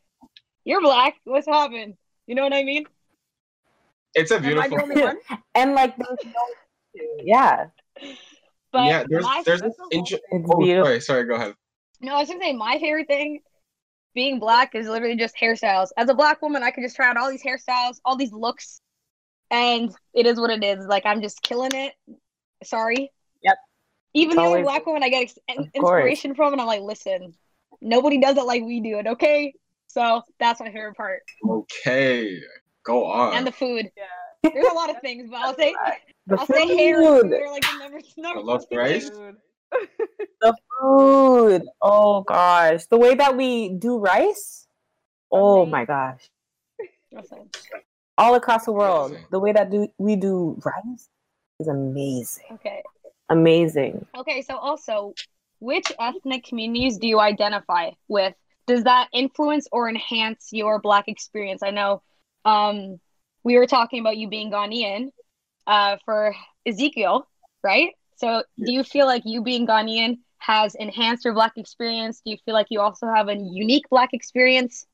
[0.64, 1.14] you're black.
[1.24, 1.96] What's happening?
[2.26, 2.84] You know what I mean?
[4.14, 4.78] It's a beautiful.
[5.54, 5.94] and like,
[7.22, 7.66] yeah.
[8.72, 9.74] But yeah, there's there's this.
[9.90, 11.24] Inter- oh, sorry, sorry.
[11.24, 11.54] Go ahead.
[12.00, 13.40] No, I was gonna say my favorite thing
[14.14, 15.88] being black is literally just hairstyles.
[15.96, 18.80] As a black woman, I can just try out all these hairstyles, all these looks,
[19.50, 20.86] and it is what it is.
[20.86, 21.92] Like I'm just killing it.
[22.64, 23.10] Sorry.
[23.42, 23.56] Yep.
[24.14, 27.34] Even the only black woman I get ex- inspiration from, and I'm like, listen,
[27.80, 29.06] nobody does it like we do it.
[29.06, 29.54] Okay,
[29.92, 31.20] so that's my favorite part.
[31.46, 32.38] Okay,
[32.84, 33.34] go on.
[33.34, 33.90] And the food.
[33.96, 34.50] Yeah.
[34.52, 35.74] There's a lot of things, but I'll say
[36.26, 36.56] the I'll food.
[36.56, 36.96] say hair.
[36.96, 39.10] Food are like the number, number I love rice
[40.40, 41.62] the food.
[41.80, 44.66] Oh gosh, the way that we do rice.
[45.30, 46.28] Oh my gosh.
[48.18, 51.08] All across the world, the way that do, we do rice
[51.60, 52.44] is amazing.
[52.52, 52.82] Okay.
[53.28, 54.04] Amazing.
[54.16, 55.14] Okay, so also,
[55.60, 58.34] which ethnic communities do you identify with?
[58.66, 61.62] Does that influence or enhance your Black experience?
[61.62, 62.02] I know
[62.44, 62.98] um,
[63.44, 65.08] we were talking about you being Ghanaian
[65.66, 66.34] uh, for
[66.66, 67.26] Ezekiel,
[67.62, 67.90] right?
[68.16, 72.20] So, do you feel like you being Ghanaian has enhanced your Black experience?
[72.24, 74.86] Do you feel like you also have a unique Black experience?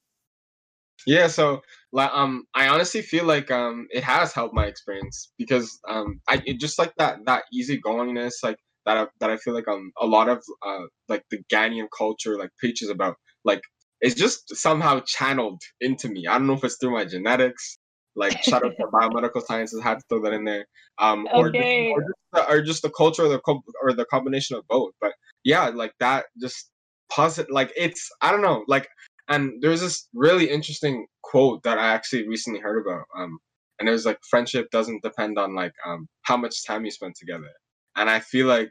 [1.07, 1.63] Yeah, so
[1.97, 6.59] um, I honestly feel like um, it has helped my experience because um, I it
[6.59, 10.29] just like that that easygoingness like that I, that I feel like um a lot
[10.29, 13.17] of uh like the Ghanaian culture like preaches about
[13.49, 13.63] like
[14.01, 16.27] it's just somehow channeled into me.
[16.29, 17.79] I don't know if it's through my genetics
[18.19, 20.67] like shout out to biomedical sciences, had to throw that in there.
[20.99, 21.93] Um, okay.
[21.93, 24.67] or, just, or, just, or just the culture or the co- or the combination of
[24.69, 24.93] both.
[25.01, 25.13] But
[25.45, 26.71] yeah, like that just
[27.11, 27.51] positive.
[27.51, 28.65] Like it's I don't know.
[28.67, 28.89] Like
[29.29, 33.05] and there's this really interesting quote that I actually recently heard about.
[33.17, 33.39] Um,
[33.79, 37.15] and it was like friendship doesn't depend on like um how much time you spend
[37.15, 37.51] together.
[37.97, 38.71] And I feel like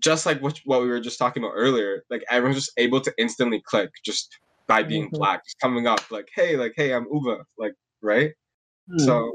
[0.00, 3.12] just like what, what we were just talking about earlier, like everyone's just able to
[3.18, 5.16] instantly click just by being mm-hmm.
[5.16, 8.32] black, just coming up like, hey, like, hey, I'm Ubah, like, right?
[8.90, 9.00] Mm.
[9.04, 9.34] So,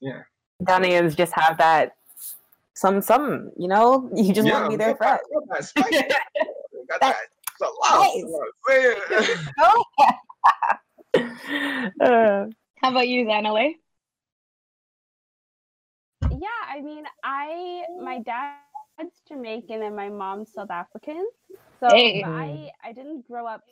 [0.00, 0.22] yeah.
[0.62, 1.92] Ghanaians just have that
[2.76, 5.18] some some, you know, you just yeah, want to be their friend.
[6.88, 7.16] Got that.
[12.00, 12.46] uh,
[12.82, 13.74] How about you, Zanele?
[16.22, 18.18] Yeah, I mean, I my
[18.98, 21.26] dad's Jamaican and my mom's South African,
[21.80, 22.22] so hey.
[22.24, 23.62] I I didn't grow up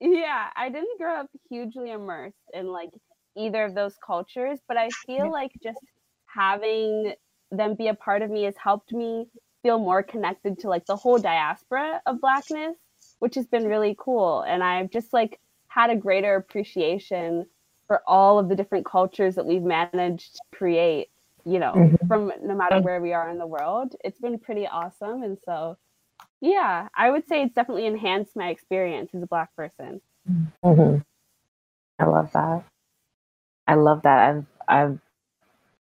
[0.00, 2.90] yeah, I didn't grow up hugely immersed in like
[3.36, 5.78] either of those cultures, but I feel like just
[6.26, 7.14] having
[7.52, 9.26] them be a part of me has helped me
[9.62, 12.76] feel more connected to like the whole diaspora of blackness,
[13.20, 14.42] which has been really cool.
[14.42, 17.46] And I've just like had a greater appreciation
[17.86, 21.10] for all of the different cultures that we've managed to create,
[21.44, 22.06] you know, mm-hmm.
[22.06, 23.94] from no matter where we are in the world.
[24.04, 25.22] It's been pretty awesome.
[25.22, 25.76] And so
[26.42, 30.00] yeah, I would say it's definitely enhanced my experience as a black person.
[30.64, 30.98] Mm-hmm.
[31.98, 32.64] I love that.
[33.68, 34.28] I love that.
[34.28, 34.98] I've, I've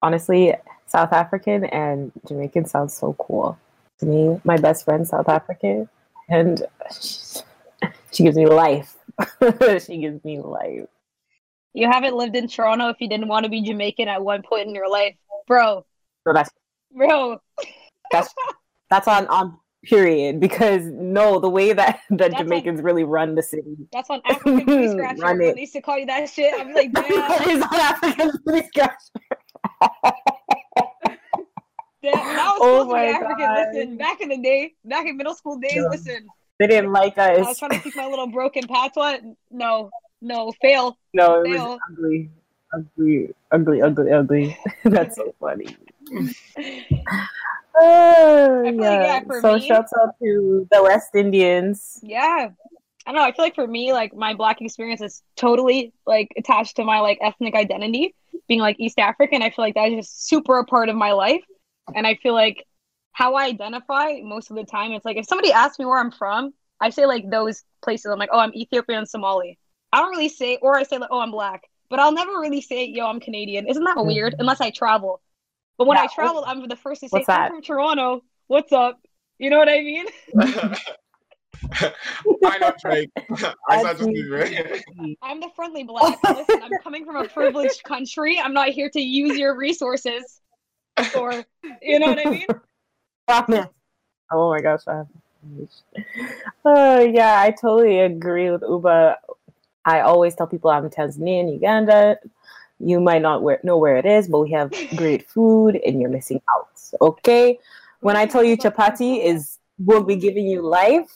[0.00, 0.54] honestly,
[0.86, 3.58] South African and Jamaican sounds so cool
[3.98, 4.40] to me.
[4.44, 5.90] My best friend, South African,
[6.28, 6.62] and
[7.00, 7.40] she,
[8.12, 8.96] she gives me life.
[9.86, 10.88] she gives me life.
[11.74, 14.68] You haven't lived in Toronto if you didn't want to be Jamaican at one point
[14.68, 15.16] in your life,
[15.46, 15.84] bro.
[16.26, 16.50] So that's
[16.94, 17.40] Bro,
[18.10, 18.32] that's
[18.90, 23.34] that's on on period because no, the way that the That's on- Jamaicans really run
[23.34, 25.20] the city that's on African Booty Scratcher.
[25.22, 25.54] Run it.
[25.54, 28.96] they used to call you that shit, I'm like, damn, is on African Booty Scratcher.
[32.02, 32.34] damn.
[32.36, 33.38] That was Oh supposed to be my African.
[33.38, 33.66] God.
[33.74, 35.88] Listen, back in the day, back in middle school days, Yeah.
[35.90, 36.26] listen,
[36.58, 37.38] They didn't like us.
[37.38, 39.18] I was trying to speak my little broken patois.
[39.50, 39.90] No,
[40.22, 40.98] no, fail.
[41.14, 41.68] No, it Fail.
[41.72, 42.30] was ugly,
[42.72, 44.58] ugly, ugly, ugly, ugly.
[44.84, 45.76] That's so funny.
[47.78, 49.40] Oh, like, yeah, yeah.
[49.40, 52.00] So me- shouts out to the West Indians.
[52.02, 52.48] Yeah.
[53.06, 53.22] I don't know.
[53.22, 57.00] I feel like for me, like my black experience is totally like attached to my
[57.00, 58.14] like ethnic identity,
[58.48, 59.42] being like East African.
[59.42, 61.42] I feel like that's just super a part of my life.
[61.94, 62.66] And I feel like
[63.12, 66.10] how I identify most of the time, it's like if somebody asks me where I'm
[66.10, 68.10] from, I say like those places.
[68.10, 69.58] I'm like, oh, I'm Ethiopian Somali.
[69.92, 72.60] I don't really say, or I say like, oh, I'm black, but I'll never really
[72.60, 73.66] say, yo, I'm Canadian.
[73.66, 74.06] Isn't that mm-hmm.
[74.06, 74.34] weird?
[74.38, 75.20] Unless I travel.
[75.78, 78.22] But when I travel, I'm the first to say, I'm from Toronto.
[78.46, 78.98] What's up?
[79.38, 80.06] You know what I mean?
[82.44, 83.10] I know Drake.
[83.68, 84.84] I saw just Drake.
[85.22, 86.18] I'm the friendly black.
[86.24, 88.40] Listen, I'm coming from a privileged country.
[88.42, 90.40] I'm not here to use your resources.
[91.14, 91.44] Or,
[91.82, 92.46] you know what I mean?
[93.28, 93.68] Promise.
[94.32, 94.80] Oh my gosh.
[94.88, 95.02] I
[96.64, 99.16] Oh yeah, I totally agree with Ubah.
[99.86, 102.18] I always tell people I'm Tanzanian, Uganda.
[102.80, 106.10] You might not where, know where it is, but we have great food, and you're
[106.10, 106.68] missing out.
[107.00, 107.58] Okay,
[108.00, 111.10] when I tell you chapati is will be giving you life,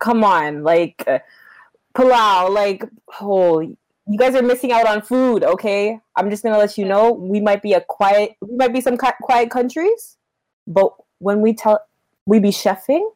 [0.00, 1.18] come on, like uh,
[1.94, 2.84] pilau, like
[3.20, 5.44] oh, you guys are missing out on food.
[5.44, 8.80] Okay, I'm just gonna let you know we might be a quiet, we might be
[8.80, 10.16] some quiet countries,
[10.66, 11.80] but when we tell
[12.26, 13.06] we be chefing,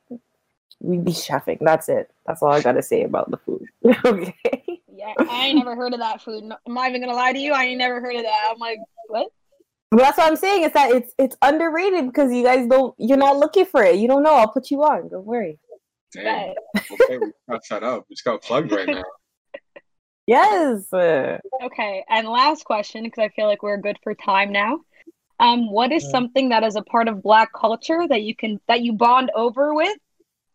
[0.81, 1.59] we be chefing.
[1.61, 2.11] That's it.
[2.27, 3.67] That's all I gotta say about the food.
[4.05, 4.81] okay.
[4.95, 6.45] Yeah, I ain't never heard of that food.
[6.45, 7.53] No, I'm not even gonna lie to you.
[7.53, 8.49] I ain't never heard of that.
[8.51, 9.29] I'm like, what?
[9.91, 10.65] But that's what I'm saying.
[10.65, 12.95] Is that it's it's underrated because you guys don't.
[12.99, 13.97] You're not looking for it.
[13.97, 14.35] You don't know.
[14.35, 15.09] I'll put you on.
[15.09, 15.59] Don't worry.
[16.13, 16.55] Damn.
[16.77, 18.07] Okay, we got shut up.
[18.09, 19.05] We just got plugged right now.
[20.27, 20.93] Yes.
[20.93, 24.81] Okay, and last question because I feel like we're good for time now.
[25.41, 28.83] Um, what is something that is a part of Black culture that you can that
[28.83, 29.97] you bond over with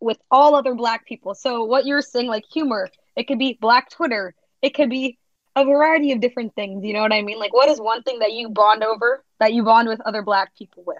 [0.04, 1.34] with all other Black people?
[1.34, 5.18] So what you're saying, like humor, it could be Black Twitter, it could be
[5.56, 6.84] a variety of different things.
[6.84, 7.38] You know what I mean?
[7.38, 10.54] Like, what is one thing that you bond over that you bond with other Black
[10.56, 10.98] people with?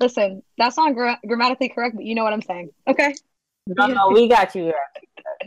[0.00, 2.70] Listen, that's not gra- grammatically correct, but you know what I'm saying.
[2.86, 3.14] Okay.
[3.66, 4.72] no, no, we got you.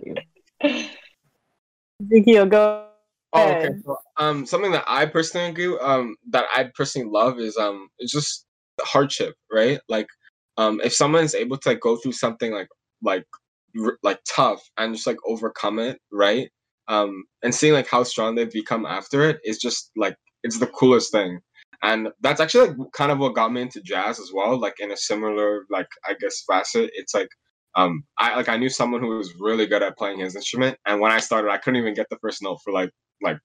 [0.04, 0.24] We got
[0.64, 0.86] you.
[2.02, 2.88] Ezekiel, go.
[3.34, 3.60] Oh, okay.
[3.60, 3.82] ahead.
[3.86, 8.12] So, um, something that I personally agree, um, that I personally love is um, it's
[8.12, 8.46] just
[8.82, 9.80] hardship, right?
[9.90, 10.08] Like,
[10.58, 12.68] um, if someone's able to like go through something like
[13.02, 13.26] like
[13.80, 16.50] r- like tough and just like overcome it, right?
[16.88, 20.68] Um, and seeing like how strong they've become after it is just like it's the
[20.68, 21.40] coolest thing.
[21.82, 24.60] And that's actually like kind of what got me into jazz as well.
[24.60, 27.30] Like in a similar like I guess facet, it's like
[27.76, 31.02] um I like I knew someone who was really good at playing his instrument, and
[31.02, 32.92] when I started, I couldn't even get the first note for like
[33.22, 33.38] like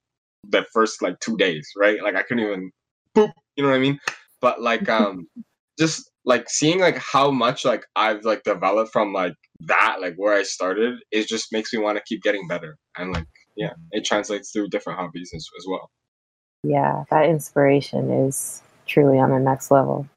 [0.48, 2.02] the first like two days, right?
[2.02, 2.70] Like I couldn't even
[3.16, 3.98] boop, you know what I mean?
[4.40, 5.26] But like um
[5.78, 10.34] just like seeing like how much like I've like developed from like that, like where
[10.34, 12.76] I started, it just makes me want to keep getting better.
[12.96, 15.90] And like yeah, it translates through different hobbies as, as well.
[16.62, 20.08] Yeah, that inspiration is truly on the next level.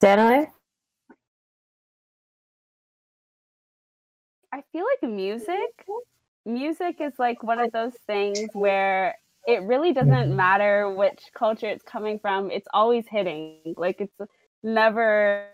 [0.00, 0.52] Daniel?
[4.52, 5.86] I feel like music,
[6.44, 9.14] music is like one of those things where
[9.46, 10.36] it really doesn't mm-hmm.
[10.36, 12.50] matter which culture it's coming from.
[12.50, 13.74] It's always hitting.
[13.76, 14.16] Like it's
[14.62, 15.46] never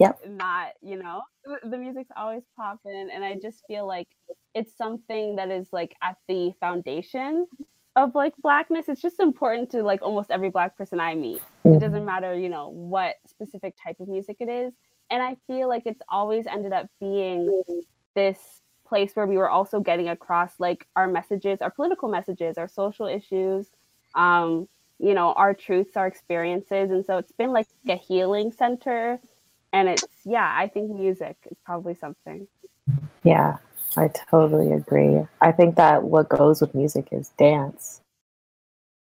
[0.00, 0.26] Yep.
[0.26, 3.10] not, you know, the- the music's always popping.
[3.12, 4.08] And I just feel like
[4.54, 7.46] it's something that is like at the foundation
[7.94, 8.88] of like blackness.
[8.88, 11.42] It's just important to like almost every black person I meet.
[11.64, 14.72] It doesn't matter, you know, what specific type of music it is.
[15.10, 17.62] And I feel like it's always ended up being
[18.14, 22.68] this place where we were also getting across like our messages, our political messages, our
[22.68, 23.68] social issues,
[24.14, 24.68] um,
[24.98, 26.90] you know, our truths, our experiences.
[26.90, 29.20] And so it's been like a healing center.
[29.72, 32.48] And it's, yeah, I think music is probably something.
[33.22, 33.58] Yeah,
[33.96, 35.20] I totally agree.
[35.40, 38.00] I think that what goes with music is dance.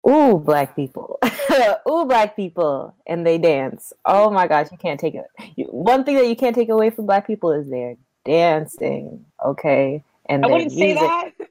[0.08, 1.20] Ooh, black people.
[1.90, 2.96] Ooh, black people.
[3.08, 3.94] And they dance.
[4.06, 5.26] Oh my gosh, you can't take it.
[5.70, 7.96] One thing that you can't take away from black people is their
[8.30, 10.04] dancing, okay?
[10.28, 11.32] And I wouldn't say that.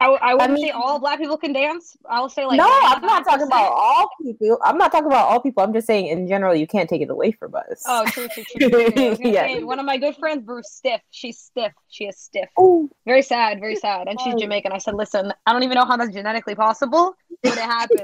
[0.00, 1.96] I, I wouldn't I mean, say all black people can dance.
[2.08, 2.66] I'll say like no.
[2.66, 4.58] I'm not talking about all people.
[4.64, 5.62] I'm not talking about all people.
[5.62, 7.84] I'm just saying in general, you can't take it away from us.
[7.86, 8.90] Oh, true, true, true.
[8.90, 9.16] true.
[9.20, 9.46] yeah.
[9.46, 11.00] Say, one of my good friends, Bruce, stiff.
[11.10, 11.72] She's stiff.
[11.88, 12.48] She is stiff.
[12.58, 12.90] Ooh.
[13.06, 13.60] Very sad.
[13.60, 14.08] Very sad.
[14.08, 14.72] And she's Jamaican.
[14.72, 18.02] I said, listen, I don't even know how that's genetically possible, but it happened.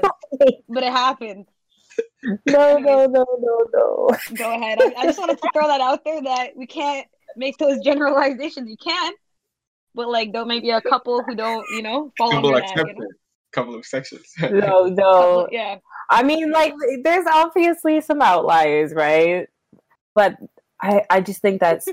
[0.69, 1.47] but it happened.
[2.23, 4.09] No, no, no, no, no.
[4.35, 4.79] Go ahead.
[4.81, 8.69] I, I just wanted to throw that out there that we can't make those generalizations.
[8.69, 9.13] You can
[9.95, 12.87] but like there may be a couple who don't, you know, fall couple under that.
[12.87, 13.07] You know?
[13.51, 14.25] Couple of sections.
[14.41, 14.85] no, no.
[14.85, 15.77] Couple, yeah.
[16.09, 16.73] I mean, like,
[17.03, 19.47] there's obviously some outliers, right?
[20.15, 20.37] But
[20.81, 21.87] I, I just think that's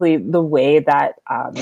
[0.00, 1.54] the, the way that um,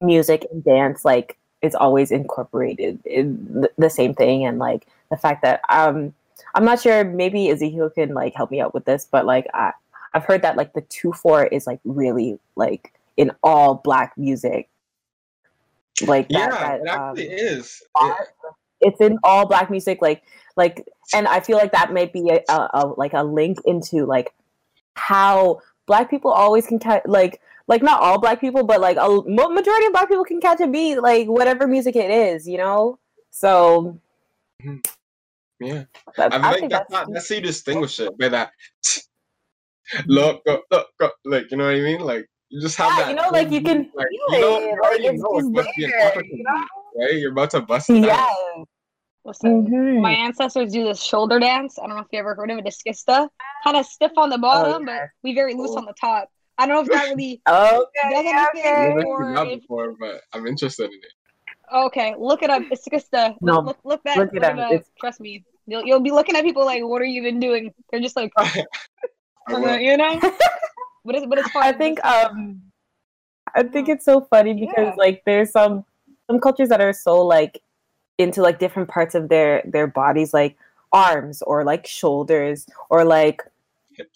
[0.00, 5.42] music and dance, like, is always incorporated in the same thing, and like the fact
[5.42, 6.12] that um,
[6.54, 7.02] I'm not sure.
[7.02, 9.72] Maybe Ezekiel can like help me out with this, but like I,
[10.16, 14.70] I've heard that like the two four is like really like in all black music
[16.06, 17.82] like that, yeah, that, it actually um, is.
[18.00, 18.28] It,
[18.80, 20.22] it's in all black music, like
[20.56, 24.06] like, and I feel like that may be a, a, a like a link into
[24.06, 24.32] like
[24.94, 29.08] how black people always can catch like like not all black people, but like a
[29.08, 32.98] majority of black people can catch a beat, like whatever music it is, you know.
[33.30, 33.98] So.
[34.62, 34.78] Mm-hmm.
[35.58, 35.84] Yeah,
[36.18, 38.50] I, I think that's, that's, that's how you distinguish it by that.
[40.06, 43.08] Look, look, look, like you know what I mean, like you just have yeah, that.
[43.10, 44.78] You know, like you can like, feel you know, it.
[44.82, 46.66] Like, it's know it's there, you know?
[46.98, 47.14] right?
[47.14, 48.26] You're about to bust it yeah.
[49.24, 50.00] Listen, mm-hmm.
[50.00, 51.80] my ancestors do this shoulder dance.
[51.80, 53.28] I don't know if you ever heard of it, Diskista.
[53.64, 55.00] Kind of stiff on the bottom, oh, yeah.
[55.00, 55.78] but we very loose Ooh.
[55.78, 56.28] on the top.
[56.58, 59.02] I don't know if that really okay, does anything okay.
[59.04, 59.60] or if...
[59.60, 61.74] before, but I'm interested in it.
[61.74, 62.62] Okay, look it up.
[62.62, 63.30] Diskista.
[63.30, 64.16] Look, no, look, look that.
[64.16, 64.84] Look it up.
[65.00, 68.00] Trust me, you'll you'll be looking at people like, "What are you even doing?" They're
[68.00, 68.32] just like,
[69.48, 70.20] you know.
[71.06, 71.62] But it's but it's fun.
[71.62, 72.60] I think um
[73.54, 74.94] I think it's so funny because yeah.
[74.96, 75.84] like there's some
[76.26, 77.62] some cultures that are so like
[78.18, 80.58] into like different parts of their their bodies like
[80.92, 83.42] arms or like shoulders or like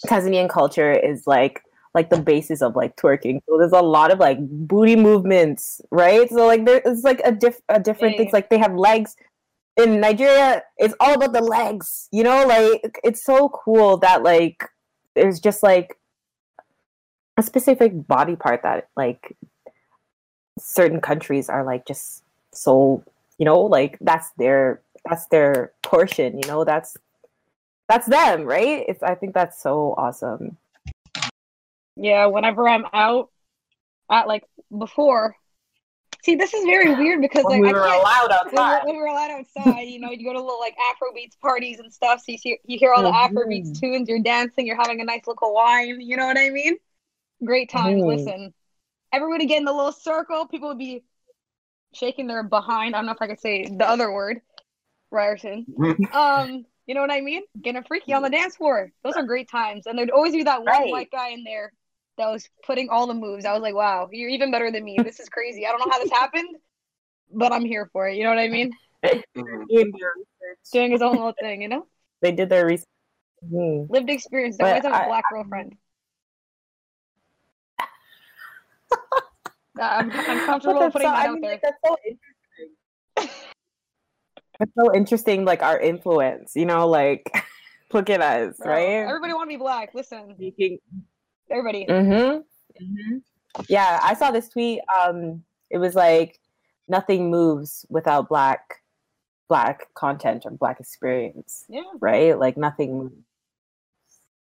[0.06, 1.62] Tanzanian culture is like
[1.94, 3.40] like the basis of like twerking.
[3.48, 6.28] So there's a lot of like booty movements, right?
[6.28, 8.18] So like there's like a diff a different yeah.
[8.18, 9.16] things like they have legs.
[9.76, 14.68] In Nigeria, it's all about the legs, you know, like it's so cool that like
[15.14, 15.98] there's just like
[17.36, 19.36] a specific body part that like
[20.58, 23.02] certain countries are like just so
[23.38, 26.96] you know like that's their that's their portion you know that's
[27.88, 28.84] that's them right?
[28.88, 30.56] It's i think that's so awesome.
[31.96, 33.30] Yeah whenever i'm out
[34.10, 34.44] at like
[34.76, 35.36] before
[36.22, 39.08] see this is very weird because when like we were allowed outside when we were
[39.08, 42.38] allowed outside you know you go to little like afrobeats parties and stuff so you
[42.40, 43.36] hear you hear all the mm-hmm.
[43.36, 46.76] afrobeats tunes you're dancing you're having a nice little wine you know what i mean
[47.44, 48.02] Great times.
[48.02, 48.06] Mm.
[48.06, 48.54] Listen,
[49.12, 50.46] everybody get in the little circle.
[50.46, 51.02] People would be
[51.94, 52.94] shaking their behind.
[52.94, 54.40] I don't know if I could say the other word,
[55.10, 55.66] Ryerson.
[56.12, 57.42] um, you know what I mean?
[57.60, 58.90] Getting a freaky on the dance floor.
[59.04, 59.86] Those are great times.
[59.86, 60.90] And there'd always be that one right.
[60.90, 61.72] white guy in there
[62.18, 63.44] that was putting all the moves.
[63.44, 64.96] I was like, wow, you're even better than me.
[65.02, 65.66] This is crazy.
[65.66, 66.48] I don't know how this happened,
[67.32, 68.16] but I'm here for it.
[68.16, 68.72] You know what I mean?
[70.72, 71.86] Doing his own little thing, you know?
[72.20, 72.86] They did their research.
[73.50, 73.88] Mm.
[73.88, 74.58] Lived experience.
[74.58, 75.76] They always have a black girlfriend.
[79.80, 80.10] I'm, I'm
[80.46, 81.50] comfortable putting so, that I mean, out there.
[81.52, 83.44] Like, that's so interesting.
[84.60, 86.52] it's so interesting, like our influence.
[86.54, 87.30] You know, like
[87.92, 89.06] look at us, Bro, right?
[89.06, 89.94] Everybody want to be black.
[89.94, 90.78] Listen, Speaking...
[91.50, 91.86] everybody.
[91.86, 92.84] Mm-hmm.
[92.84, 93.18] mm-hmm.
[93.68, 94.80] Yeah, I saw this tweet.
[95.00, 96.38] Um, it was like
[96.88, 98.76] nothing moves without black
[99.48, 101.64] black content or black experience.
[101.68, 101.82] Yeah.
[102.00, 102.38] Right?
[102.38, 103.14] Like nothing moves.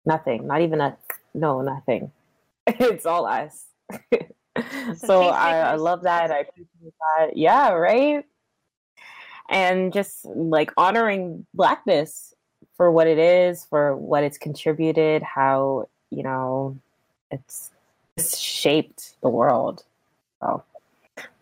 [0.04, 0.46] Nothing.
[0.46, 0.96] Not even a
[1.34, 2.10] no, nothing.
[2.66, 3.66] it's all us.
[4.96, 6.30] so I, I, love that.
[6.32, 7.36] I appreciate that.
[7.36, 8.24] Yeah, right.
[9.48, 12.34] And just like honoring blackness
[12.76, 16.80] for what it is, for what it's contributed, how you know
[17.30, 17.70] it's,
[18.16, 19.84] it's shaped the world.
[20.40, 20.64] So,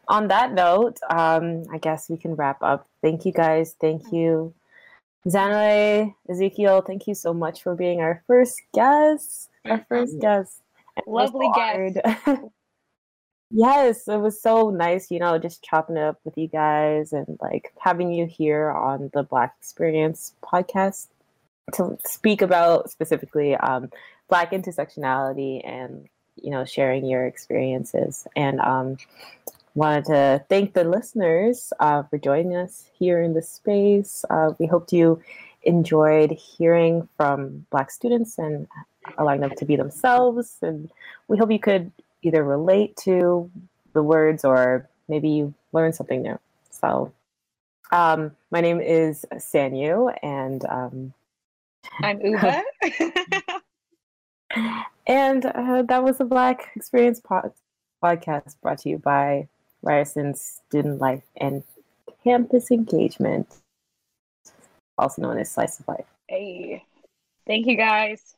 [0.08, 2.86] on that note, um, I guess we can wrap up.
[3.02, 3.74] Thank you guys.
[3.80, 4.52] Thank you,
[5.26, 6.82] Zanele, Ezekiel.
[6.82, 9.48] Thank you so much for being our first guest.
[9.64, 10.60] Our first guest.
[11.06, 11.98] Lovely guest.
[13.56, 17.38] Yes, it was so nice, you know, just chopping it up with you guys and
[17.40, 21.06] like having you here on the Black Experience podcast
[21.74, 23.90] to speak about specifically um,
[24.28, 28.26] Black intersectionality and you know sharing your experiences.
[28.36, 28.96] And um,
[29.74, 34.24] wanted to thank the listeners uh, for joining us here in the space.
[34.30, 35.20] Uh, we hope you
[35.62, 38.68] enjoyed hearing from Black students and
[39.18, 40.58] allowing them to be themselves.
[40.62, 40.90] And
[41.28, 41.90] we hope you could
[42.22, 43.50] either relate to
[43.92, 46.38] the words or maybe you learned something new.
[46.70, 47.12] So So,
[47.92, 51.14] um, my name is Sanyu, and um,
[52.02, 52.62] I'm Ubah.
[55.06, 57.52] and uh, that was the Black Experience pod-
[58.02, 59.48] podcast brought to you by
[59.82, 61.62] Ryerson Student Life and
[62.22, 63.46] Campus Engagement,
[64.96, 66.06] also known as SLCE of Life.
[66.28, 66.84] Hey,
[67.46, 68.33] thank you guys.